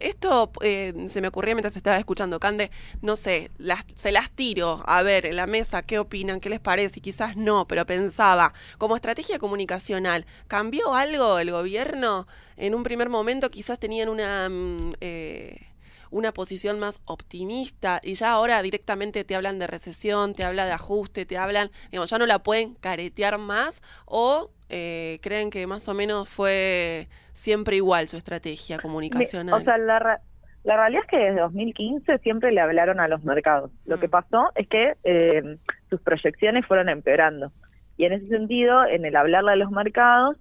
[0.00, 2.70] Esto eh, se me ocurría mientras estaba escuchando, Cande,
[3.02, 6.60] no sé, las, se las tiro a ver en la mesa qué opinan, qué les
[6.60, 12.26] parece, y quizás no, pero pensaba, como estrategia comunicacional, ¿cambió algo el gobierno?
[12.56, 14.48] En un primer momento quizás tenían una...
[14.48, 15.67] mm, eh,
[16.10, 20.72] una posición más optimista y ya ahora directamente te hablan de recesión, te habla de
[20.72, 25.88] ajuste, te hablan, digamos, ya no la pueden caretear más o eh, creen que más
[25.88, 29.54] o menos fue siempre igual su estrategia comunicacional.
[29.54, 30.20] O sea, la, ra-
[30.64, 33.70] la realidad es que desde 2015 siempre le hablaron a los mercados.
[33.86, 34.00] Lo Mm.
[34.00, 35.56] que pasó es que eh,
[35.88, 37.52] sus proyecciones fueron empeorando.
[37.96, 40.36] Y en ese sentido, en el hablarle a los mercados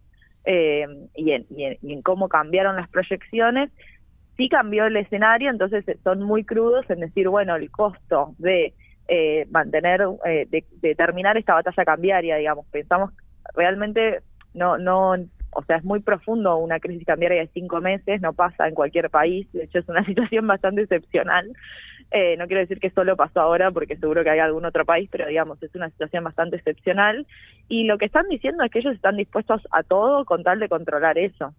[0.46, 3.70] eh, y, en, y en- y en cómo cambiaron las proyecciones,
[4.38, 8.74] sí cambió el escenario, entonces eh, son muy crudos en decir, bueno, el costo de
[9.08, 13.12] eh, mantener, eh, de, terminar esta batalla cambiaria, digamos, pensamos
[13.56, 14.22] realmente
[14.54, 15.16] no, no,
[15.52, 19.10] o sea, es muy profundo una crisis cambiaria de cinco meses, no pasa en cualquier
[19.10, 21.52] país, de hecho es una situación bastante excepcional.
[22.12, 25.10] Eh, no quiero decir que solo pasó ahora, porque seguro que hay algún otro país,
[25.12, 27.26] pero digamos, es una situación bastante excepcional.
[27.68, 30.70] Y lo que están diciendo es que ellos están dispuestos a todo con tal de
[30.70, 31.54] controlar eso.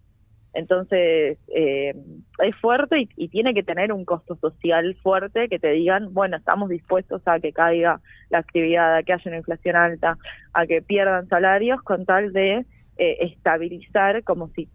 [0.53, 1.93] Entonces, eh,
[2.39, 6.37] es fuerte y, y tiene que tener un costo social fuerte que te digan, bueno,
[6.37, 10.17] estamos dispuestos a que caiga la actividad, a que haya una inflación alta,
[10.53, 12.65] a que pierdan salarios con tal de
[12.97, 14.67] eh, estabilizar, como si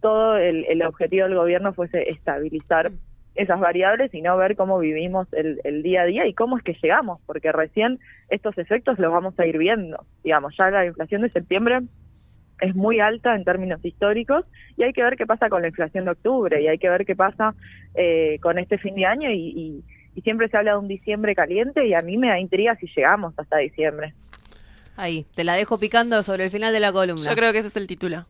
[0.00, 2.90] todo el, el objetivo del gobierno fuese estabilizar
[3.34, 6.62] esas variables y no ver cómo vivimos el, el día a día y cómo es
[6.62, 7.98] que llegamos, porque recién
[8.28, 10.04] estos efectos los vamos a ir viendo.
[10.22, 11.80] Digamos, ya la inflación de septiembre
[12.60, 14.44] es muy alta en términos históricos
[14.76, 17.04] y hay que ver qué pasa con la inflación de octubre y hay que ver
[17.04, 17.54] qué pasa
[17.94, 21.34] eh, con este fin de año y, y, y siempre se habla de un diciembre
[21.34, 24.14] caliente y a mí me da intriga si llegamos hasta diciembre.
[24.96, 27.22] Ahí, te la dejo picando sobre el final de la columna.
[27.28, 28.26] Yo creo que ese es el título.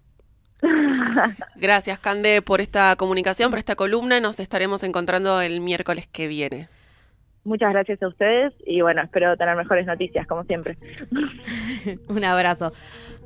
[1.56, 4.20] Gracias, Cande, por esta comunicación, por esta columna.
[4.20, 6.68] Nos estaremos encontrando el miércoles que viene.
[7.44, 10.78] Muchas gracias a ustedes y bueno, espero tener mejores noticias, como siempre.
[12.08, 12.72] Un abrazo.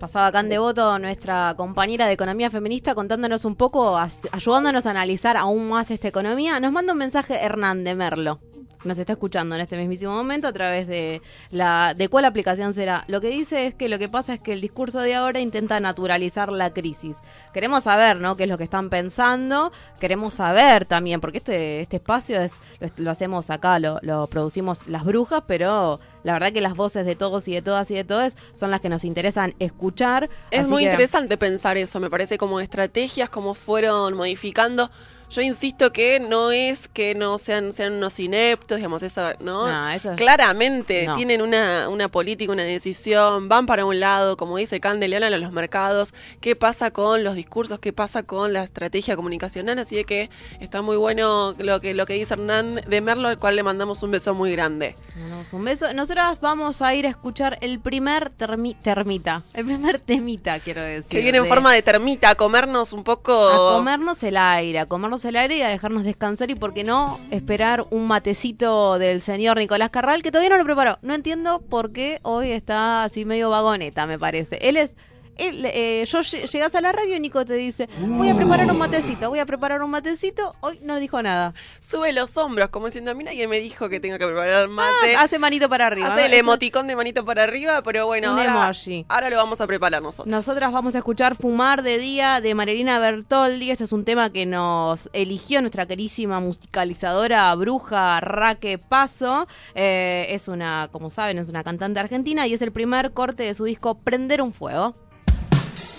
[0.01, 3.97] Pasaba Can Devoto, nuestra compañera de Economía Feminista, contándonos un poco,
[4.33, 6.59] ayudándonos a analizar aún más esta economía.
[6.59, 8.41] Nos manda un mensaje Hernán de Merlo.
[8.85, 13.05] Nos está escuchando en este mismísimo momento a través de la de cuál aplicación será.
[13.09, 15.81] Lo que dice es que lo que pasa es que el discurso de ahora intenta
[15.81, 17.17] naturalizar la crisis.
[17.53, 18.37] Queremos saber, ¿no?
[18.37, 19.73] qué es lo que están pensando.
[19.99, 24.87] Queremos saber también, porque este este espacio es lo, lo hacemos acá, lo, lo producimos
[24.87, 28.05] las brujas, pero la verdad que las voces de todos y de todas y de
[28.05, 30.29] todos son las que nos interesan escuchar.
[30.51, 34.91] Es muy que- interesante pensar eso, me parece como estrategias, cómo fueron modificando.
[35.31, 39.71] Yo insisto que no es que no sean, sean unos ineptos, digamos, eso, ¿no?
[39.71, 41.17] No, eso es- Claramente No.
[41.17, 45.53] tienen una, una política, una decisión, van para un lado, como dice Candeliana, a los
[45.53, 50.31] mercados, qué pasa con los discursos, qué pasa con la estrategia comunicacional, así de que
[50.61, 54.03] está muy bueno lo que, lo que dice Hernán de Merlo, al cual le mandamos
[54.03, 54.97] un beso muy grande.
[55.19, 55.93] Mandamos un beso.
[55.93, 61.09] Nosotras vamos a ir a escuchar el primer termi- termita, el primer temita, quiero decir.
[61.11, 63.49] Que viene en de- forma de termita, a comernos un poco...
[63.49, 66.85] A comernos el aire, a comernos el aire y a dejarnos descansar y, por qué
[66.85, 70.99] no, esperar un matecito del señor Nicolás Carral, que todavía no lo preparó.
[71.03, 74.59] No entiendo por qué hoy está así medio vagoneta, me parece.
[74.61, 74.95] Él es...
[75.39, 78.71] él, eh, yo lle- llegas a la radio y Nico te dice, voy a preparar
[78.71, 80.55] un matecito, voy a preparar un matecito.
[80.61, 81.55] Hoy no dijo nada.
[81.81, 85.17] Sube los hombros, como diciendo, a mí nadie me dijo que tenga que preparar mate.
[85.17, 86.13] Ah, hace manito para arriba.
[86.13, 89.07] Hace el Eso- emoticón de manito para arriba, pero bueno, Un ahora, emoji.
[89.09, 90.27] ahora lo vamos a preparar nosotros.
[90.27, 93.71] Nosotras vamos a escuchar Fumar de Día de Marilina Bertoldi.
[93.71, 99.47] Este es un tema que nos eligió nuestra querísima musicalizadora bruja Raque Paso.
[99.75, 103.55] Eh, es una, como saben, es una cantante argentina y es el primer corte de
[103.55, 104.95] su disco Prender un Fuego.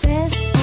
[0.02, 0.59] best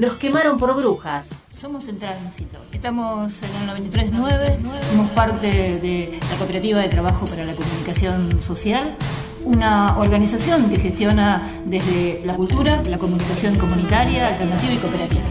[0.00, 1.28] Nos quemaron por brujas.
[1.54, 2.56] Somos en tránsito.
[2.72, 4.58] Estamos en el 93.9.
[4.92, 8.96] Somos parte de la Cooperativa de Trabajo para la Comunicación Social,
[9.44, 15.28] una organización que gestiona desde la cultura, la comunicación comunitaria, alternativa y cooperativa.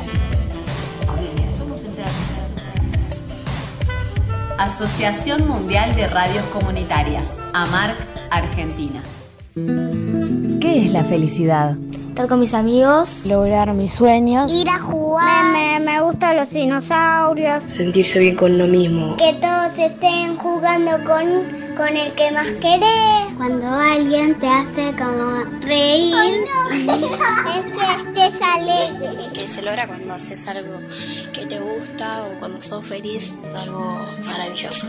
[1.57, 2.41] Somos en tránsito.
[4.59, 7.97] Asociación Mundial de Radios Comunitarias, AMARC,
[8.29, 9.01] Argentina.
[9.55, 11.75] ¿Qué es la felicidad?
[12.19, 17.63] Estar con mis amigos, lograr mis sueños, ir a jugar, me, me gustan los dinosaurios,
[17.63, 23.33] sentirse bien con uno mismo, que todos estén jugando con, con el que más querés.
[23.37, 26.93] Cuando alguien te hace como reír, Ay, no.
[27.55, 29.31] es que estés alegre.
[29.33, 30.77] Que se logra cuando haces algo
[31.33, 33.97] que te gusta o cuando sos feliz, es algo
[34.29, 34.87] maravilloso.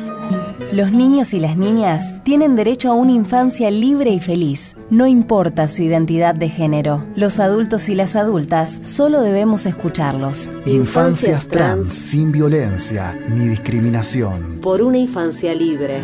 [0.73, 5.69] Los niños y las niñas tienen derecho a una infancia libre y feliz, no importa
[5.69, 7.05] su identidad de género.
[7.15, 10.51] Los adultos y las adultas solo debemos escucharlos.
[10.67, 14.59] Infancias trans, sin violencia ni discriminación.
[14.61, 16.03] Por una infancia libre.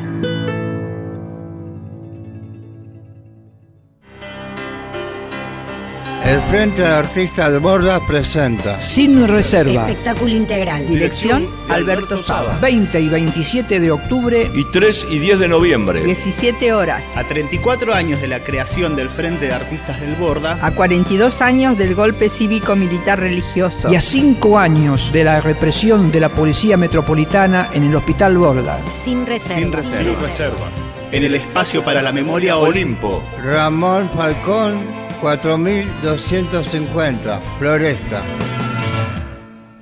[6.27, 9.89] El Frente de Artistas de Borda presenta Sin Reserva.
[9.89, 10.85] Espectáculo integral.
[10.89, 12.59] Dirección Alberto Saba.
[12.61, 16.03] 20 y 27 de octubre y 3 y 10 de noviembre.
[16.03, 17.05] 17 horas.
[17.15, 20.59] A 34 años de la creación del Frente de Artistas del Borda.
[20.63, 23.93] A 42 años del golpe cívico-militar religioso.
[23.93, 28.81] Y a 5 años de la represión de la Policía Metropolitana en el Hospital Borda.
[29.05, 29.55] Sin reserva.
[29.55, 30.13] Sin reserva.
[30.13, 30.67] Sin reserva.
[31.13, 33.23] En el espacio para la memoria Olimpo.
[33.45, 38.23] Ramón Falcón 4250, Floresta.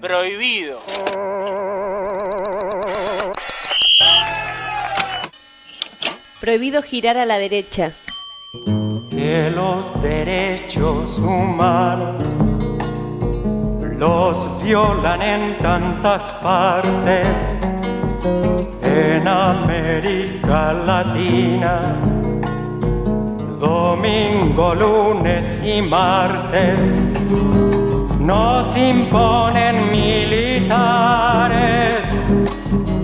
[0.00, 0.80] Prohibido.
[6.40, 7.92] Prohibido girar a la derecha.
[9.10, 12.22] Que los derechos humanos
[13.98, 17.26] los violan en tantas partes.
[18.82, 22.13] En América Latina
[23.64, 26.98] domingo, lunes y martes
[28.20, 32.04] nos imponen militares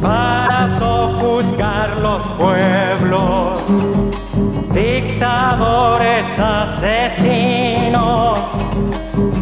[0.02, 3.62] para sojuzgar los pueblos,
[4.74, 8.38] dictadores asesinos,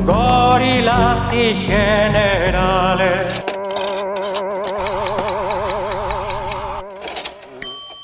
[0.06, 3.42] gorilas y generales.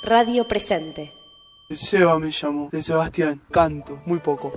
[0.02, 1.23] Radio Presente.
[1.70, 4.52] Seba me llamo, de Sebastián, canto, muy poco.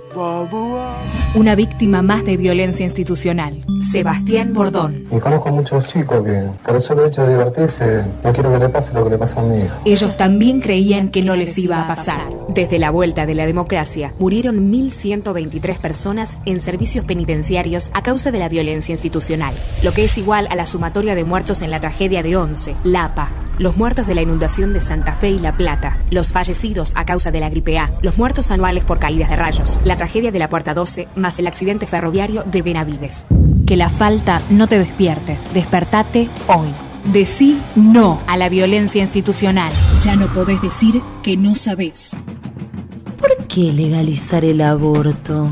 [1.34, 5.06] Una víctima más de violencia institucional, Sebastián Bordón.
[5.10, 8.68] Y conozco muchos chicos que por el solo hecho de divertirse, no quiero que le
[8.68, 9.78] pase lo que le pasa a mi hija.
[9.86, 12.20] Ellos también creían que no les iba a pasar.
[12.48, 18.38] Desde la vuelta de la democracia, murieron 1.123 personas en servicios penitenciarios a causa de
[18.38, 22.22] la violencia institucional, lo que es igual a la sumatoria de muertos en la tragedia
[22.22, 26.32] de Once, Lapa, los muertos de la inundación de Santa Fe y La Plata, los
[26.32, 29.96] fallecidos a causa de la gripe A, los muertos anuales por caídas de rayos, la
[29.96, 33.24] tragedia de la Puerta 12, más el accidente ferroviario de Benavides.
[33.66, 36.68] Que la falta no te despierte, despertate hoy.
[37.12, 39.72] Decí no a la violencia institucional.
[40.02, 42.16] Ya no podés decir que no sabés.
[43.18, 45.50] ¿Por qué legalizar el aborto?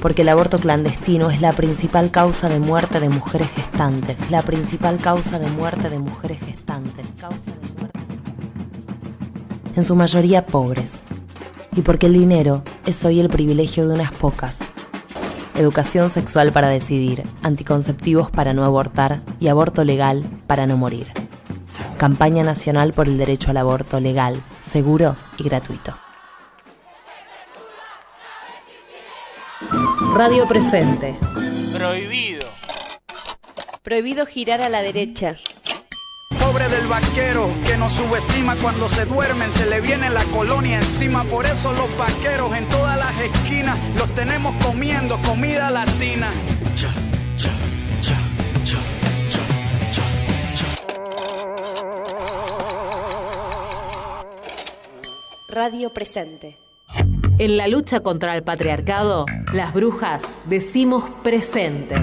[0.00, 4.98] Porque el aborto clandestino es la principal causa de muerte de mujeres gestantes, la principal
[4.98, 7.86] causa de muerte de mujeres gestantes, causa de muerte
[9.76, 11.02] en su mayoría pobres,
[11.76, 14.58] y porque el dinero es hoy el privilegio de unas pocas.
[15.54, 21.08] Educación sexual para decidir, anticonceptivos para no abortar y aborto legal para no morir.
[21.98, 26.05] Campaña Nacional por el Derecho al Aborto Legal, Seguro y Gratuito.
[30.16, 31.14] Radio Presente.
[31.76, 32.48] Prohibido.
[33.82, 35.36] Prohibido girar a la derecha.
[36.40, 41.24] Pobre del vaquero que nos subestima cuando se duermen, se le viene la colonia encima.
[41.24, 46.30] Por eso los vaqueros en todas las esquinas los tenemos comiendo comida latina.
[46.74, 46.94] Cha,
[47.36, 47.52] cha,
[48.00, 48.16] cha.
[55.50, 56.65] Radio Presente.
[57.38, 61.96] En la lucha contra el patriarcado, las brujas decimos presente.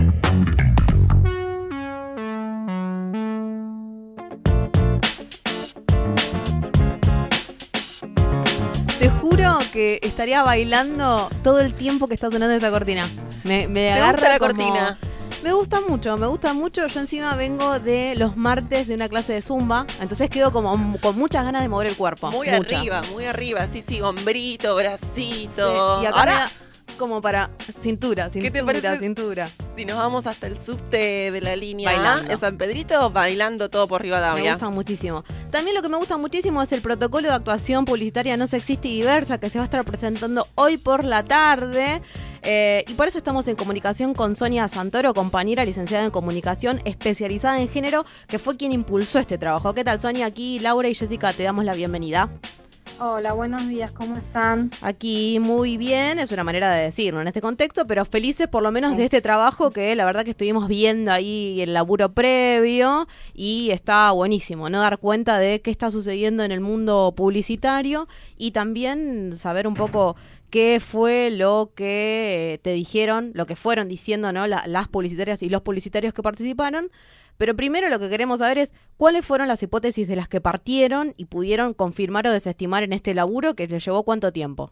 [9.00, 13.10] Te juro que estaría bailando todo el tiempo que está sonando esta cortina.
[13.44, 14.98] Me, me ¿Te agarra gusta la como- cortina?
[15.44, 16.88] Me gusta mucho, me gusta mucho.
[16.88, 21.18] Yo encima vengo de los martes de una clase de zumba, entonces quedo como con
[21.18, 22.32] muchas ganas de mover el cuerpo.
[22.32, 25.98] Muy arriba, muy arriba, sí, sí, hombrito, bracito.
[26.00, 26.52] Sí, y acá Ahora,
[26.98, 27.50] como para
[27.82, 29.50] cintura, cintura, ¿Qué te parece cintura.
[29.76, 32.32] Si nos vamos hasta el subte de la línea Bailando.
[32.32, 34.52] en San Pedrito, bailando todo por Me Rivadavia.
[34.54, 35.24] gusta muchísimo.
[35.52, 38.98] También lo que me gusta muchísimo es el protocolo de actuación publicitaria no sexista y
[39.00, 42.02] diversa que se va a estar presentando hoy por la tarde.
[42.44, 47.60] Eh, y por eso estamos en comunicación con Sonia Santoro, compañera licenciada en comunicación especializada
[47.60, 49.74] en género, que fue quien impulsó este trabajo.
[49.74, 50.26] ¿Qué tal, Sonia?
[50.26, 52.30] Aquí Laura y Jessica te damos la bienvenida.
[53.00, 54.70] Hola, buenos días, ¿cómo están?
[54.82, 58.72] Aquí muy bien, es una manera de decirlo en este contexto, pero felices por lo
[58.72, 63.72] menos de este trabajo que la verdad que estuvimos viendo ahí el laburo previo y
[63.72, 64.80] está buenísimo, ¿no?
[64.80, 68.08] Dar cuenta de qué está sucediendo en el mundo publicitario
[68.38, 70.16] y también saber un poco
[70.52, 74.46] qué fue lo que te dijeron, lo que fueron diciendo, ¿no?
[74.46, 76.92] La- las publicitarias y los publicitarios que participaron.
[77.38, 81.14] Pero primero lo que queremos saber es cuáles fueron las hipótesis de las que partieron
[81.18, 84.72] y pudieron confirmar o desestimar en este laburo que les llevó cuánto tiempo.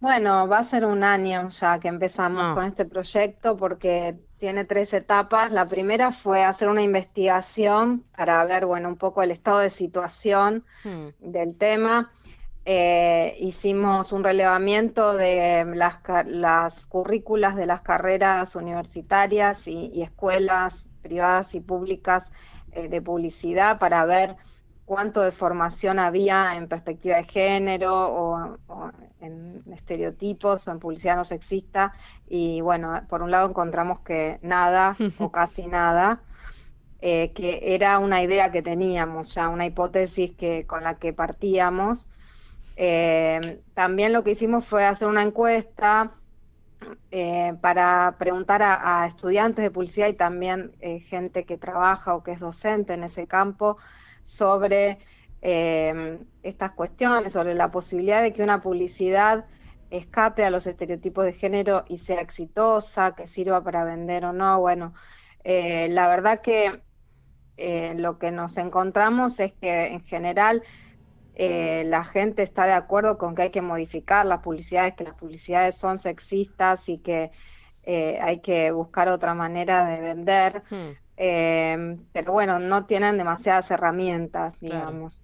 [0.00, 2.54] Bueno, va a ser un año ya que empezamos Ah.
[2.54, 5.52] con este proyecto porque tiene tres etapas.
[5.52, 10.64] La primera fue hacer una investigación para ver, bueno, un poco el estado de situación
[11.18, 12.10] del tema.
[12.64, 20.86] Eh, hicimos un relevamiento de las, las currículas de las carreras universitarias y, y escuelas
[21.00, 22.30] privadas y públicas
[22.72, 24.36] eh, de publicidad para ver
[24.84, 28.90] cuánto de formación había en perspectiva de género o, o
[29.20, 31.92] en estereotipos o en publicidad no sexista.
[32.28, 36.20] Y bueno, por un lado encontramos que nada o casi nada
[37.02, 42.08] eh, que era una idea que teníamos ya, una hipótesis que, con la que partíamos.
[42.76, 46.12] Eh, también lo que hicimos fue hacer una encuesta
[47.10, 52.32] eh, para preguntar a, estudiantes de publicidad y también eh, gente que trabaja o que
[52.32, 53.76] es docente en ese campo
[54.24, 54.98] sobre
[55.42, 59.46] eh, estas cuestiones, sobre la posibilidad de que una publicidad
[59.90, 64.60] escape a los estereotipos de género y sea exitosa, que sirva para vender o no.
[64.60, 64.94] Bueno,
[65.44, 66.80] la verdad que
[67.96, 70.62] lo que nos encontramos es que en general
[71.42, 75.14] eh, la gente está de acuerdo con que hay que modificar las publicidades, que las
[75.14, 77.30] publicidades son sexistas y que
[77.82, 80.62] eh, hay que buscar otra manera de vender.
[81.16, 85.22] Eh, pero bueno, no tienen demasiadas herramientas, digamos.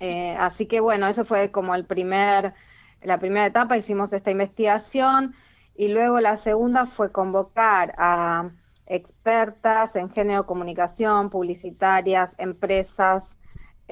[0.00, 2.52] Eh, así que bueno, eso fue como el primer,
[3.00, 5.34] la primera etapa, hicimos esta investigación
[5.74, 8.50] y luego la segunda fue convocar a
[8.84, 13.38] expertas en género comunicación, publicitarias, empresas,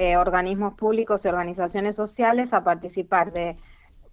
[0.00, 3.56] eh, organismos públicos y organizaciones sociales a participar de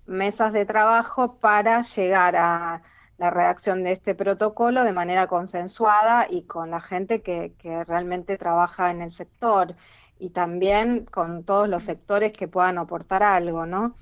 [0.05, 2.81] mesas de trabajo para llegar a
[3.17, 7.53] la redacción de este protocolo de manera consensuada y con la gente que,
[7.87, 9.75] realmente trabaja en el sector
[10.19, 13.95] y también con todos los sectores que puedan aportar algo, ¿no?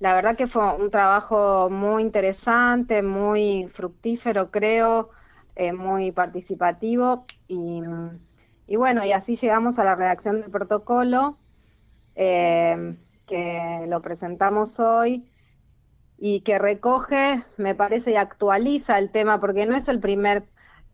[0.00, 5.08] La verdad que fue un trabajo muy interesante, muy fructífero, creo,
[5.56, 7.80] eh, muy participativo y,
[8.66, 11.38] y bueno, y así llegamos a la redacción del protocolo
[12.14, 12.96] eh,
[13.26, 15.30] que lo presentamos hoy
[16.16, 20.44] y que recoge, me parece, y actualiza el tema, porque no es el primer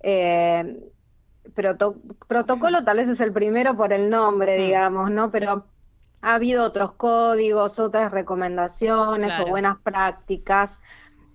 [0.01, 0.79] eh,
[1.55, 5.31] proto- protocolo, tal vez es el primero por el nombre, digamos, ¿no?
[5.31, 5.67] Pero
[6.23, 9.45] ha habido otros códigos, otras recomendaciones Claro.
[9.45, 10.81] o buenas prácticas.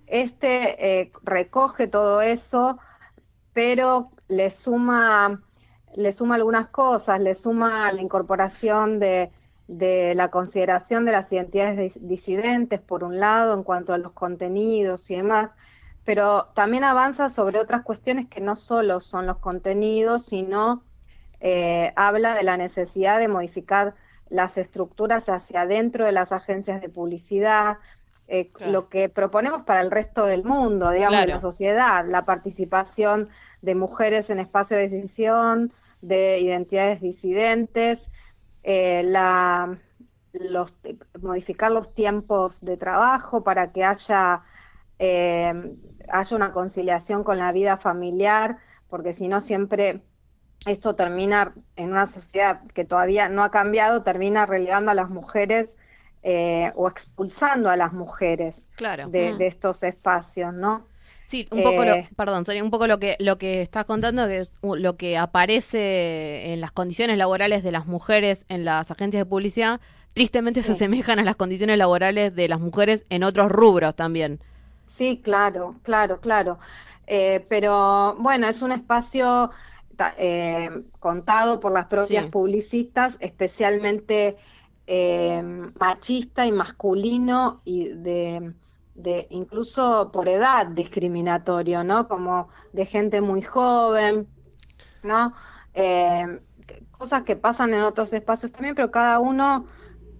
[0.06, 2.78] Este eh, recoge todo eso,
[3.52, 5.42] pero le suma,
[5.96, 9.30] le suma algunas cosas, le suma la incorporación de,
[9.66, 14.12] de la consideración de las identidades dis- disidentes, por un lado, en cuanto a los
[14.12, 15.50] contenidos y demás,
[16.04, 20.82] pero también avanza sobre otras cuestiones que no solo son los contenidos, sino
[21.40, 23.94] eh, habla de la necesidad de modificar
[24.28, 27.78] las estructuras hacia adentro de las agencias de publicidad,
[28.28, 33.28] eh, lo que proponemos para el resto del mundo, digamos, de la sociedad, la participación
[33.62, 38.10] de mujeres en espacio de decisión, de identidades disidentes,
[38.62, 39.78] eh, la,
[40.32, 40.76] los,
[41.20, 44.42] modificar los tiempos de trabajo para que haya,
[44.98, 45.52] eh,
[46.08, 50.02] haya una conciliación con la vida familiar, porque si no siempre
[50.66, 55.74] esto termina en una sociedad que todavía no ha cambiado, termina relegando a las mujeres
[56.22, 59.08] eh, o expulsando a las mujeres Claro.
[59.08, 59.38] de, Mm.
[59.38, 60.88] de estos espacios, ¿no?
[61.26, 64.26] Sí, un poco lo, Eh, perdón, Sonia, un poco lo que lo que estás contando
[64.28, 69.22] que es lo que aparece en las condiciones laborales de las mujeres en las agencias
[69.22, 69.80] de publicidad,
[70.12, 74.40] tristemente se asemejan a las condiciones laborales de las mujeres en otros rubros también.
[74.86, 76.58] Sí, claro, claro, claro.
[77.06, 79.50] Eh, pero bueno, es un espacio
[80.18, 80.70] eh,
[81.00, 82.30] contado por las propias Sí.
[82.30, 84.36] publicistas, especialmente
[84.86, 85.42] eh,
[85.80, 88.54] machista y masculino y de
[88.96, 92.08] de incluso por edad discriminatorio, ¿no?
[92.08, 94.26] Como de gente muy joven,
[95.02, 95.32] ¿no?
[95.74, 96.40] Eh,
[96.90, 99.66] cosas que pasan en otros espacios también, pero cada uno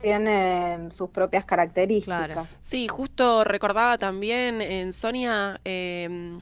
[0.01, 2.49] tiene sus propias características.
[2.61, 6.39] Sí, justo recordaba también en Sonia, eh,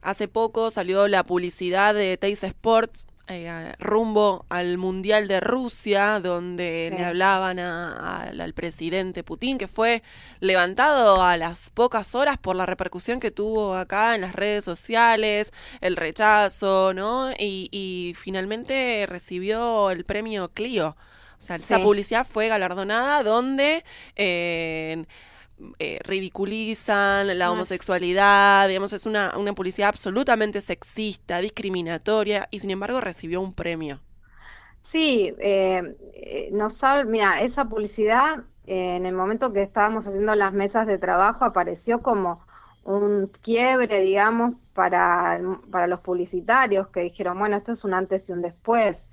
[0.00, 6.92] hace poco salió la publicidad de Teis Sports eh, rumbo al Mundial de Rusia, donde
[6.96, 10.02] le hablaban al presidente Putin, que fue
[10.40, 15.52] levantado a las pocas horas por la repercusión que tuvo acá en las redes sociales,
[15.80, 17.30] el rechazo, ¿no?
[17.38, 20.96] Y, finalmente recibió el premio Clio.
[21.38, 23.84] O sea, esa publicidad fue galardonada donde...
[24.16, 25.04] Eh,
[25.78, 33.00] eh, ridiculizan la homosexualidad, digamos, es una, una publicidad absolutamente sexista, discriminatoria, y sin embargo
[33.00, 34.00] recibió un premio.
[34.82, 40.52] Sí, eh, eh no sabe, mira, esa publicidad en el momento que estábamos haciendo las
[40.52, 42.44] mesas de trabajo apareció como
[42.84, 45.40] un quiebre, digamos, para,
[45.70, 49.08] para los publicitarios que dijeron, bueno, esto es un antes y un después,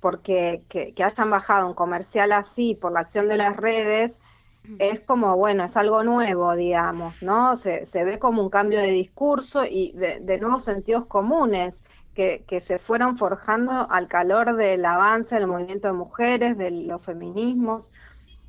[0.00, 4.18] porque que, que hayan bajado un comercial así por la acción de las redes
[4.78, 7.56] es como, bueno, es algo nuevo, digamos, ¿no?
[7.56, 11.82] Se, se ve como un cambio de discurso y de, nuevos sentidos comunes
[12.14, 17.02] que, que, se fueron forjando al calor del avance del movimiento de mujeres, de los
[17.02, 17.90] feminismos.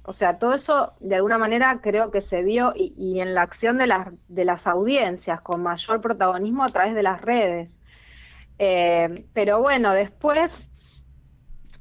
[0.03, 3.43] O sea, todo eso de alguna manera creo que se vio y, y en la
[3.43, 7.77] acción de las, de las audiencias con mayor protagonismo a través de las redes.
[8.59, 10.69] Eh, pero bueno, después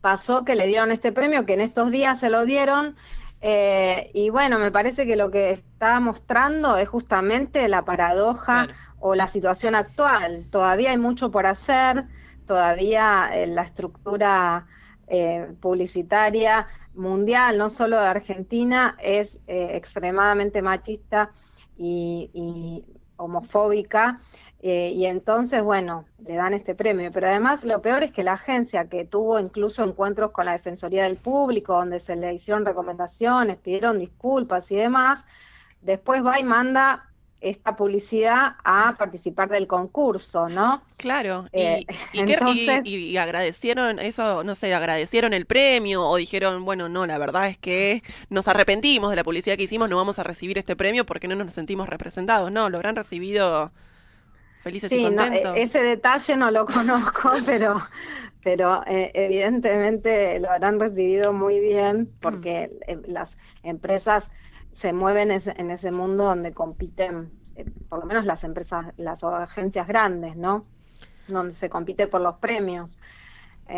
[0.01, 2.97] pasó que le dieron este premio, que en estos días se lo dieron
[3.41, 8.69] eh, y bueno, me parece que lo que está mostrando es justamente la paradoja
[8.99, 10.47] o la situación actual.
[10.51, 12.05] Todavía hay mucho por hacer,
[12.47, 14.67] todavía eh, la estructura
[15.07, 21.31] eh, publicitaria mundial, no solo de Argentina, es extremadamente machista
[21.79, 22.85] y
[23.17, 24.21] homofóbica.
[24.63, 27.11] Eh, y entonces, bueno, le dan este premio.
[27.13, 31.05] Pero además lo peor es que la agencia, que tuvo incluso encuentros con la Defensoría
[31.05, 35.25] del Público, donde se le hicieron recomendaciones, pidieron disculpas y demás,
[35.81, 37.07] después va y manda
[37.41, 40.83] esta publicidad a participar del concurso, ¿no?
[40.99, 47.07] Claro, y, eh, y, agradecieron eso, no sé, agradecieron el premio o dijeron, bueno, no,
[47.07, 50.59] la verdad es que nos arrepentimos de la publicidad que hicimos, no vamos a recibir
[50.59, 53.73] este premio porque no nos sentimos representados, no, lo habrán recibido
[54.61, 55.53] felices y contentos.
[55.57, 57.81] ese detalle no lo conozco, pero,
[58.43, 62.91] pero eh, evidentemente lo habrán recibido muy bien porque mm.
[62.91, 64.29] eh, las empresas
[64.73, 69.87] se mueven en ese mundo donde compiten, eh, por lo menos las empresas, las agencias
[69.87, 70.65] grandes, ¿no?
[71.29, 72.99] Donde se compite por los premios.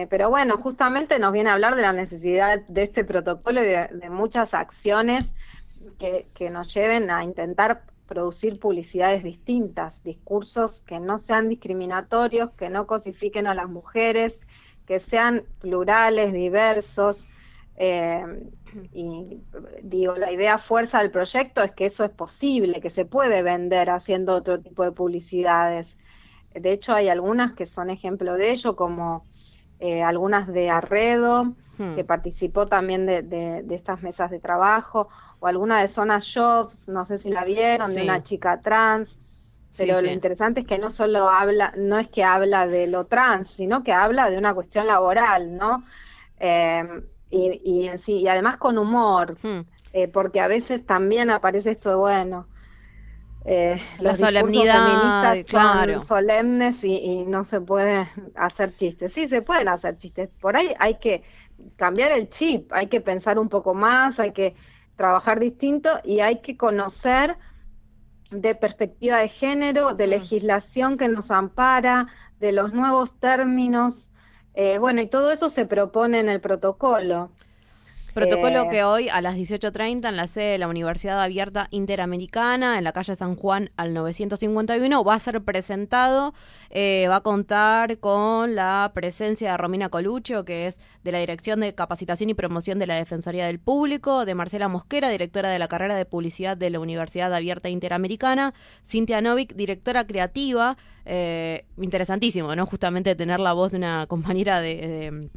[0.09, 4.11] pero bueno, justamente nos viene a hablar de la necesidad de este protocolo y de,
[4.11, 5.33] muchas acciones
[5.99, 7.83] que, que, nos lleven a intentar
[8.13, 14.39] producir publicidades distintas, discursos que no sean discriminatorios, que no cosifiquen a las mujeres,
[14.87, 17.27] que sean plurales, diversos.
[17.77, 18.51] Eh,
[18.93, 19.41] y
[19.83, 23.89] digo, la idea fuerza del proyecto es que eso es posible, que se puede vender
[23.89, 25.97] haciendo otro tipo de publicidades.
[26.53, 29.25] De hecho, hay algunas que son ejemplo de ello, como
[29.85, 31.97] eh, algunas de Arredo, hmm.
[31.97, 35.09] que participó también de, de, estas mesas de trabajo,
[35.41, 39.17] o alguna de Zona Jobs, no sé si la vieron, de una chica trans.
[39.77, 43.49] Pero lo interesante es que no solo habla, no es que habla de lo trans,
[43.49, 45.83] sino que habla de una cuestión laboral, ¿no?
[46.39, 49.63] Em, y, y, sí, y además con humor, hmm.
[49.95, 52.47] eh, porque a veces también aparece esto de, bueno,
[53.45, 59.13] eh, la solemnidad, son solemnes y, y, no se puede hacer chistes.
[59.13, 60.29] Sí, se pueden hacer chistes.
[60.41, 61.23] Por ahí hay que
[61.77, 64.55] cambiar el chip, hay que pensar un poco más, hay que
[64.97, 67.37] trabajar distinto y hay que conocer
[68.31, 70.11] de perspectiva de género, de mm.
[70.11, 72.09] legislación que nos ampara,
[72.41, 74.11] de los nuevos términos.
[74.55, 77.31] Eh, bueno, y todo eso se propone en el protocolo.
[78.15, 82.77] Protocolo eh, que hoy a las 18.30 en la sede de la Universidad Abierta Interamericana,
[82.77, 86.35] en la calle San Juan al 951, va a ser presentado.
[86.71, 91.61] Eh, va a contar con la presencia de Romina Colucho, que es de la Dirección
[91.61, 95.69] de Capacitación y Promoción de la Defensoría del Público, de Marcela Mosquera, directora de la
[95.69, 98.53] carrera de Publicidad de la Universidad Abierta Interamericana,
[98.87, 100.77] Cintia Novik, directora creativa.
[101.05, 102.67] Eh, interesantísimo, ¿no?
[102.67, 105.31] Justamente tener la voz de una compañera de de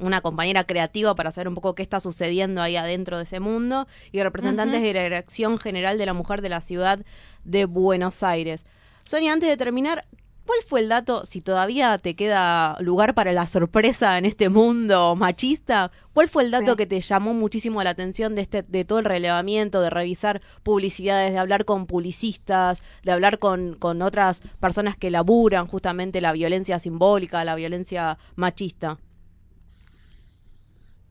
[0.00, 3.86] una compañera creativa para saber un poco qué está sucediendo ahí adentro de ese mundo
[4.12, 7.00] y representantes de la Dirección General de la Mujer de la Ciudad
[7.44, 8.64] de Buenos Aires.
[9.04, 10.06] Sonia, antes de terminar,
[10.46, 15.16] ¿cuál fue el dato, si todavía te queda lugar para la sorpresa en este mundo
[15.16, 18.98] machista, cuál fue el dato que te llamó muchísimo la atención de, este, de todo
[18.98, 24.96] el relevamiento, de revisar publicidades, de hablar con publicistas, de hablar con, con otras personas
[24.96, 28.98] que laburan justamente la violencia simbólica, la violencia machista?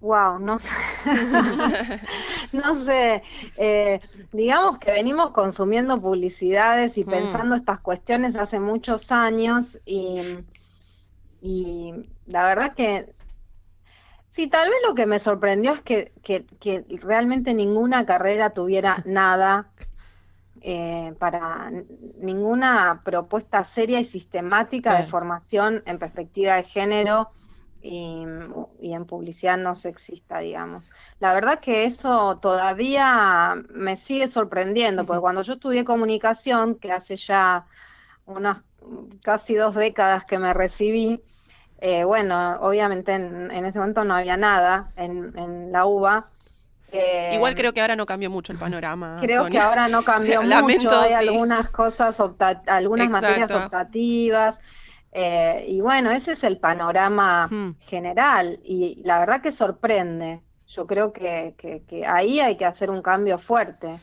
[0.01, 0.69] Wow, no sé.
[2.53, 3.21] no sé.
[3.57, 3.99] Eh,
[4.31, 7.09] digamos que venimos consumiendo publicidades y mm.
[7.09, 10.21] pensando estas cuestiones hace muchos años y,
[11.41, 11.93] y
[12.27, 13.13] la verdad que
[14.31, 19.69] sí, tal vez lo que me sorprendió es que, que, realmente ninguna carrera tuviera nada
[20.61, 21.71] eh, para
[22.19, 27.31] ninguna propuesta seria y sistemática de formación en perspectiva de género
[27.81, 28.25] y,
[28.81, 30.89] en publicidad no sexista, digamos.
[31.19, 37.15] La verdad que eso todavía me sigue sorprendiendo, porque cuando yo estudié comunicación, que hace
[37.15, 37.65] ya
[38.25, 38.63] unas
[39.23, 41.21] casi dos décadas que me recibí,
[41.79, 46.27] eh, bueno, obviamente en, ese momento no había nada en, la UBA.
[46.91, 49.17] Eh, Igual creo que ahora no cambió mucho el panorama.
[49.21, 52.19] Creo que ahora no cambió mucho, hay algunas cosas,
[52.67, 54.59] algunas materias optativas.
[55.11, 57.77] Eh, y bueno, ese es el panorama hmm.
[57.79, 60.41] general y la verdad que sorprende.
[60.67, 63.99] Yo creo que, que, ahí hay que hacer un cambio fuerte,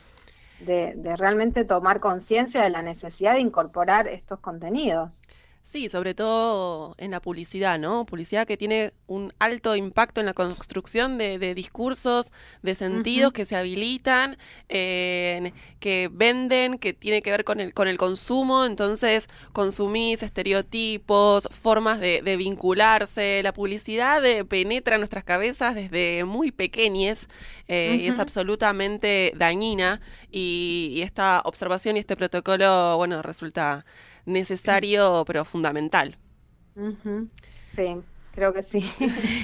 [0.59, 5.21] de, de realmente tomar conciencia de la necesidad de incorporar estos contenidos.
[5.67, 8.05] Sí, sobre todo en la publicidad, ¿no?
[8.05, 13.57] Publicidad que tiene un alto impacto en la construcción de, discursos, de sentidos que se
[13.57, 14.37] habilitan,
[14.69, 21.99] que venden, que tiene que ver con el, con el consumo, entonces consumís estereotipos, formas
[21.99, 23.41] de, vincularse.
[23.43, 27.27] La publicidad penetra en nuestras cabezas desde muy pequeñas
[27.67, 29.99] eh, y es absolutamente dañina
[30.31, 33.85] y, y esta observación y este protocolo, bueno, resulta
[34.27, 36.17] necesario, pero fundamental.
[37.69, 37.97] Sí,
[38.31, 38.81] creo que sí.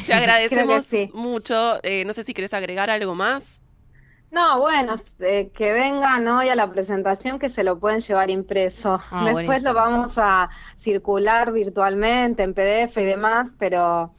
[0.05, 1.79] Te agradecemos mucho.
[1.83, 3.59] Eh, no sé si querés agregar algo más.
[4.31, 8.99] No, bueno, eh, que vengan hoy a la presentación que se lo pueden llevar impreso.
[9.11, 14.11] Ah, Después lo vamos a circular virtualmente en PDF y demás, pero,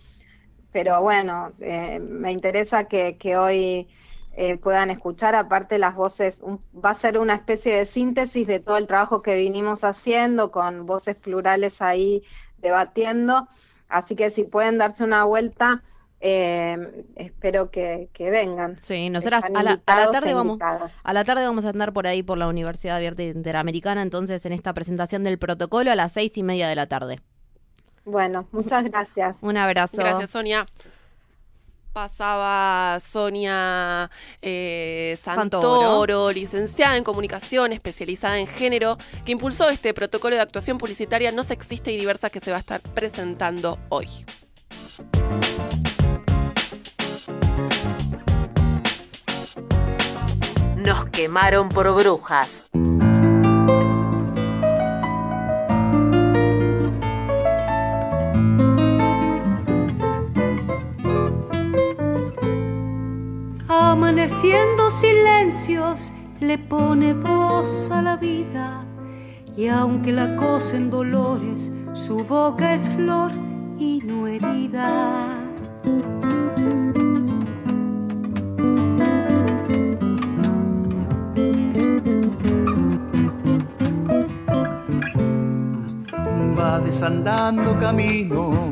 [0.73, 3.89] pero bueno, eh, me interesa que, que hoy
[4.37, 5.35] eh, puedan escuchar.
[5.35, 6.43] Aparte las voces,
[6.75, 10.87] va a ser una especie de síntesis de todo el trabajo que vinimos haciendo con
[10.87, 12.23] voces plurales ahí
[12.59, 13.49] debatiendo.
[13.89, 15.83] Así que si pueden darse una vuelta,
[16.21, 18.77] eh, espero que, vengan.
[18.81, 22.23] Sí, nosotras a la, tarde e vamos a la tarde vamos a andar por ahí
[22.23, 26.43] por la Universidad Abierta Interamericana, entonces en esta presentación del protocolo a las seis y
[26.43, 27.21] media de la tarde.
[28.05, 29.37] Bueno, muchas gracias.
[29.43, 29.99] Un abrazo.
[29.99, 30.67] Gracias, Sonia
[31.95, 34.11] pasaba Sonia
[34.43, 41.31] eh, Santoro, licenciada en comunicación, especializada en género, que impulsó este protocolo de actuación publicitaria
[41.31, 44.09] no sexista y diversa que se va a estar presentando hoy.
[50.77, 52.67] Nos quemaron por brujas.
[64.15, 68.87] Amaneciendo silencios le pone voz a la vida
[69.57, 73.33] y aunque la cosen dolores, su boca es flor
[73.77, 75.27] y no herida.
[86.57, 88.71] Va desandando caminos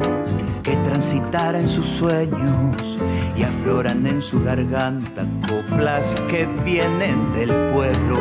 [0.62, 2.98] que transitara en sus sueños
[3.36, 8.18] y afloran en su garganta coplas que vienen del pueblo.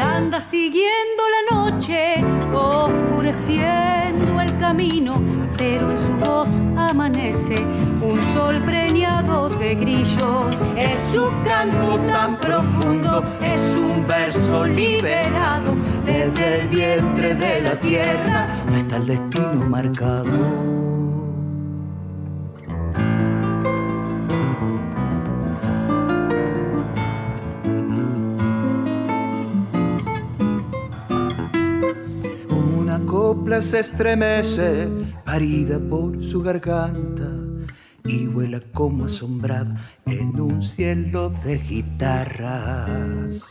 [0.00, 5.20] anda siguiendo la noche, oscureciendo el camino,
[5.56, 7.64] pero en su voz amanece
[8.00, 10.56] un sol preñado de grillos.
[10.76, 15.74] Es su canto tan profundo, es un verso liberado
[16.04, 18.46] desde el vientre de la tierra.
[18.66, 20.71] No está el destino marcado.
[33.60, 34.88] Se estremece,
[35.26, 37.28] parida por su garganta
[38.04, 39.76] y vuela como asombrada
[40.06, 43.48] en un cielo de guitarras.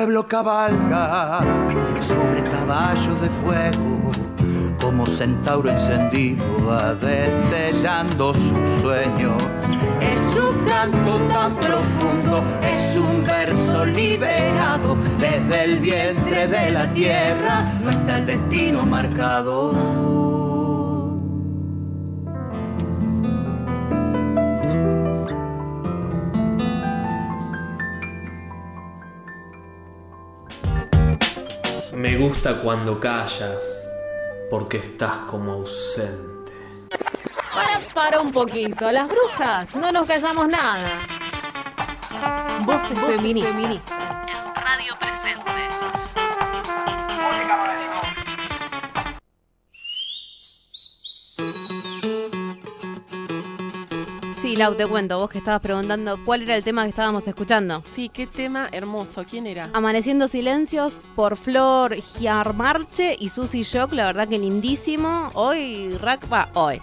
[0.00, 1.40] Pueblo cabalga
[2.00, 4.10] sobre caballos de fuego,
[4.80, 9.36] como centauro encendido va destellando su sueño.
[10.00, 17.70] Es un canto tan profundo, es un verso liberado desde el vientre de la tierra,
[17.84, 20.29] no está el destino marcado.
[32.20, 33.88] Gusta cuando callas,
[34.50, 36.52] porque estás como ausente.
[37.54, 38.92] Para, para un poquito.
[38.92, 40.98] Las brujas, no nos callamos nada.
[42.66, 44.28] Voces, feministas.
[44.28, 45.59] En Radio Presente.
[54.50, 57.84] Sí, Lau, te cuento, vos que estabas preguntando cuál era el tema que estábamos escuchando.
[57.86, 59.24] Sí, qué tema hermoso.
[59.24, 59.70] ¿Quién era?
[59.72, 65.30] Amaneciendo Silencios por Flor Giarmarche y Susy Shock, la verdad que lindísimo.
[65.34, 66.82] Hoy, Rack, va, hoy.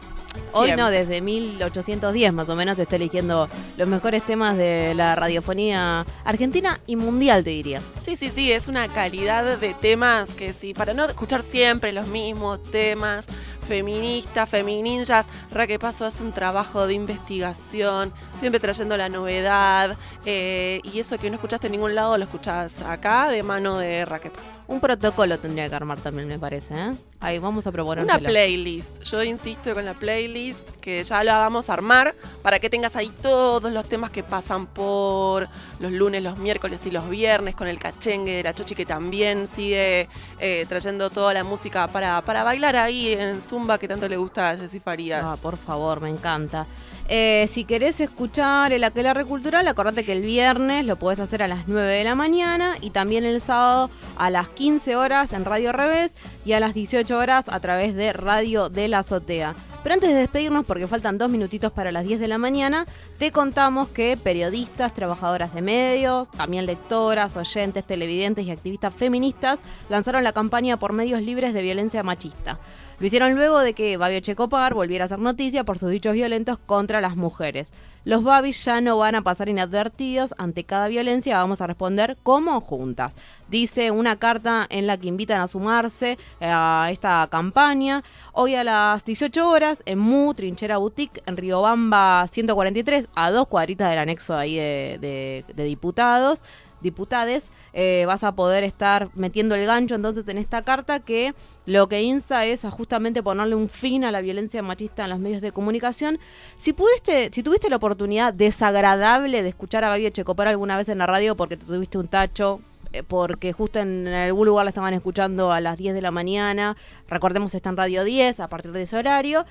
[0.54, 6.06] Hoy no, desde 1810 más o menos está eligiendo los mejores temas de la radiofonía
[6.24, 7.82] argentina y mundial, te diría.
[8.02, 12.08] Sí, sí, sí, es una calidad de temas que sí, para no escuchar siempre los
[12.08, 13.28] mismos temas,
[13.68, 19.96] feministas, femininjas, Raque Paso hace un trabajo de investigación, siempre trayendo la novedad,
[20.26, 24.06] eh, y eso que no escuchaste en ningún lado lo escuchás acá de mano de
[24.06, 24.60] Raque Paso.
[24.68, 26.94] Un protocolo tendría que armar también, me parece, ¿eh?
[27.20, 31.68] Ahí vamos a proponer Una playlist, yo insisto con la playlist, que ya la vamos
[31.68, 32.14] a armar
[32.44, 35.48] para que tengas ahí todos los temas que pasan por
[35.80, 39.48] los lunes, los miércoles y los viernes con el cachengue de la Chochi que también
[39.48, 40.08] sigue
[40.40, 43.42] eh, trayendo toda la música para, para bailar ahí en
[43.80, 45.26] Que tanto le gusta a Jessy Farías.
[45.26, 46.68] Ah, por favor, me encanta.
[47.10, 51.48] Eh, si querés escuchar el Aquelarre Cultural, acordate que el viernes lo podés hacer a
[51.48, 55.72] las 9 de la mañana y también el sábado a las 15 horas en Radio
[55.72, 56.14] Revés
[56.46, 59.56] y a las 18 horas a través de Radio de la Azotea.
[59.84, 62.86] Pero antes de despedirnos, porque faltan dos minutitos para las 10 de la mañana,
[63.18, 70.26] te contamos que periodistas, trabajadoras de medios, también lectoras, oyentes, televidentes y activistas feministas lanzaron
[70.26, 72.60] la campaña por medios libres de violencia machista.
[73.00, 76.58] Lo hicieron luego de que Babio Checopar volviera a hacer noticia por sus dichos violentos
[76.58, 77.72] contra las mujeres.
[78.06, 82.60] Los Babis ya no van a pasar inadvertidos ante cada violencia, vamos a responder como
[82.60, 83.16] juntas.
[83.50, 88.04] Dice una carta en la que invitan a sumarse a esta campaña.
[88.34, 93.92] Hoy a las 18 horas en MU, Trinchera Boutique, en Riobamba 143, a dos cuadritas
[93.92, 96.42] del anexo ahí de diputados
[96.82, 101.34] diputades, eh, vas a poder estar metiendo el gancho entonces en esta carta que
[101.66, 105.20] lo que insta es a justamente ponerle un fin a la violencia machista en los
[105.20, 106.20] medios de comunicación.
[106.58, 111.00] Si pudiste, si tuviste la oportunidad desagradable de escuchar a Gaby Checopar alguna vez en
[111.00, 112.62] la radio porque te tuviste un tacho,
[112.94, 116.78] eh, porque justo en algún lugar la estaban escuchando a las 10 de la mañana,
[117.10, 119.46] recordemos está en Radio 10 a partir de ese horario,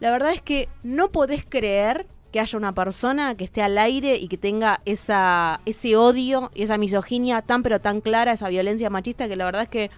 [0.00, 4.16] la verdad es que no podés creer que haya una persona que esté al aire
[4.16, 8.90] y que tenga esa, ese odio y esa misoginia tan pero tan clara, esa violencia
[8.90, 9.90] machista, que la verdad es que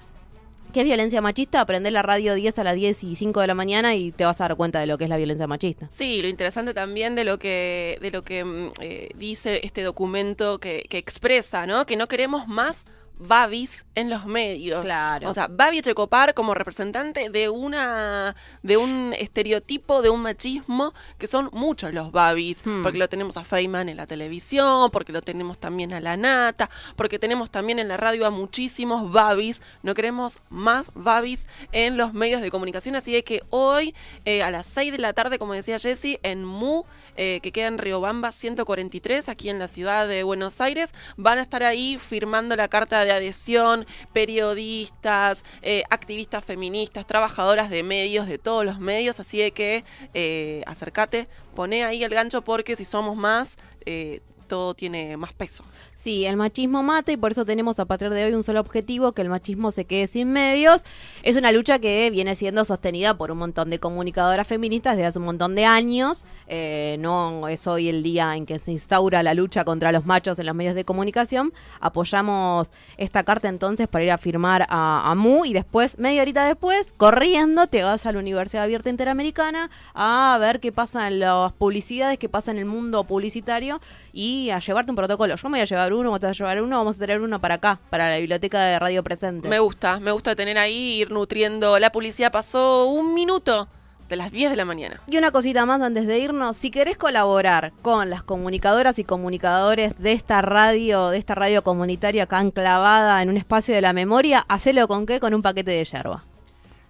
[0.74, 1.60] ¿Qué es violencia machista?
[1.60, 4.40] Aprender la radio 10 a las 10 y 5 de la mañana y te vas
[4.40, 5.86] a dar cuenta de lo que es la violencia machista.
[5.92, 10.58] Sí, lo interesante también de lo que, de lo que mm, eh, dice este documento
[10.58, 11.86] que, que expresa, ¿no?
[11.86, 12.86] Que no queremos más
[13.18, 14.84] babis en los medios.
[14.84, 15.30] Claro.
[15.30, 21.26] O sea, Babi Checopar como representante de una de un estereotipo, de un machismo, que
[21.26, 22.82] son muchos los babis, Hmm.
[22.82, 26.70] porque lo tenemos a Feynman en la televisión, porque lo tenemos también a la Nata,
[26.96, 29.62] porque tenemos también en la radio a muchísimos babis.
[29.82, 33.94] No queremos más babis en los medios de comunicación, así que hoy
[34.24, 36.84] eh, a las 6 de la tarde, como decía Jessy, en MU,
[37.16, 41.42] eh, que queda en Riobamba 143, aquí en la ciudad de Buenos Aires, van a
[41.42, 48.38] estar ahí firmando la carta de adhesión, periodistas, eh, activistas feministas, trabajadoras de medios, de
[48.38, 49.84] todos los medios, así de que
[50.14, 53.56] eh, acércate, poné ahí el gancho porque si somos más,
[53.86, 54.20] eh,
[54.54, 55.64] todo tiene más peso.
[55.96, 59.10] Sí, el machismo mata y por eso tenemos a partir de hoy un solo objetivo,
[59.10, 60.82] que el machismo se quede sin medios.
[61.24, 65.18] Es una lucha que viene siendo sostenida por un montón de comunicadoras feministas desde hace
[65.18, 66.24] un montón de años.
[66.46, 70.38] Eh, no es hoy el día en que se instaura la lucha contra los machos
[70.38, 71.52] en los medios de comunicación.
[71.80, 76.46] Apoyamos esta carta entonces para ir a firmar a, a MU y después, media horita
[76.46, 81.52] después, corriendo, te vas a la Universidad Abierta Interamericana a ver qué pasa en las
[81.54, 83.80] publicidades, qué pasa en el mundo publicitario
[84.12, 85.36] y a llevarte un protocolo.
[85.36, 87.20] Yo me voy a llevar uno, vos te vas a llevar uno, vamos a tener
[87.20, 89.48] uno para acá, para la biblioteca de Radio Presente.
[89.48, 91.78] Me gusta, me gusta tener ahí, ir nutriendo.
[91.78, 93.68] La policía pasó un minuto
[94.08, 95.00] de las 10 de la mañana.
[95.06, 99.98] Y una cosita más antes de irnos, si querés colaborar con las comunicadoras y comunicadores
[99.98, 104.44] de esta radio, de esta radio comunitaria acá enclavada en un espacio de la memoria,
[104.48, 105.20] hacelo con qué?
[105.20, 106.24] Con un paquete de yerba.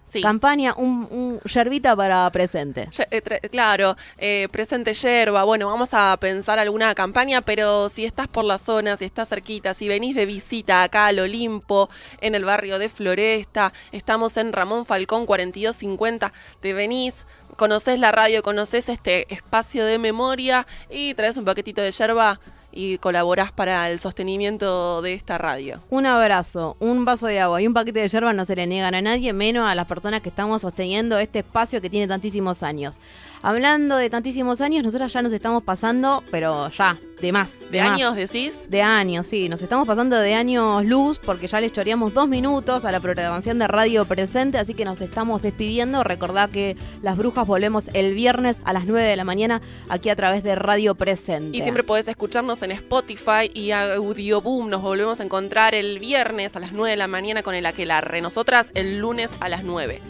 [0.07, 0.21] Sí.
[0.21, 2.87] Campaña, un, un yerbita para presente.
[2.91, 5.43] Ye- eh, claro, eh, presente yerba.
[5.43, 9.73] Bueno, vamos a pensar alguna campaña, pero si estás por la zona, si estás cerquita,
[9.73, 11.89] si venís de visita acá al Olimpo,
[12.21, 16.31] en el barrio de Floresta, estamos en Ramón Falcón 4250,
[16.61, 17.25] te venís,
[17.57, 22.39] conoces la radio, conoces este espacio de memoria y traes un paquetito de yerba
[22.75, 25.81] y colaborás para el sostenimiento de esta radio.
[25.89, 28.93] Un abrazo, un vaso de agua y un paquete de yerba no se le niegan
[28.93, 32.99] a nadie, menos a las personas que estamos sosteniendo este espacio que tiene tantísimos años.
[33.41, 37.53] Hablando de tantísimos años, nosotros ya nos estamos pasando, pero ya, de más.
[37.71, 38.67] ¿De años decís?
[38.69, 39.49] De años, sí.
[39.49, 43.59] Nos estamos pasando de años luz porque ya les choreamos dos minutos a la programación
[43.59, 46.03] de Radio Presente, así que nos estamos despidiendo.
[46.03, 50.15] Recordad que las brujas volvemos el viernes a las 9 de la mañana aquí a
[50.15, 51.57] través de Radio Presente.
[51.57, 54.69] Y siempre podés escucharnos en Spotify y Audioboom.
[54.69, 58.21] Nos volvemos a encontrar el viernes a las 9 de la mañana con el Aquelarre.
[58.21, 60.01] Nosotras el lunes a las 9.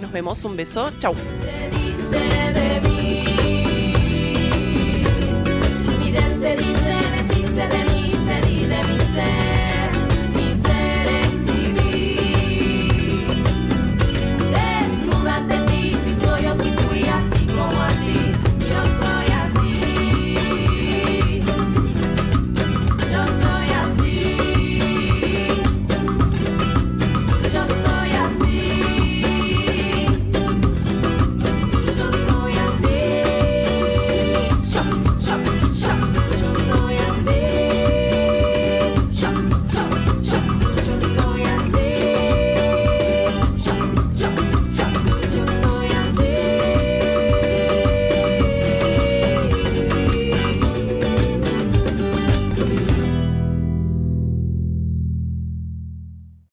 [0.00, 1.14] Nos vemos, un beso, chau.
[2.10, 3.24] Dice de mí.
[5.98, 6.97] Mi de se dice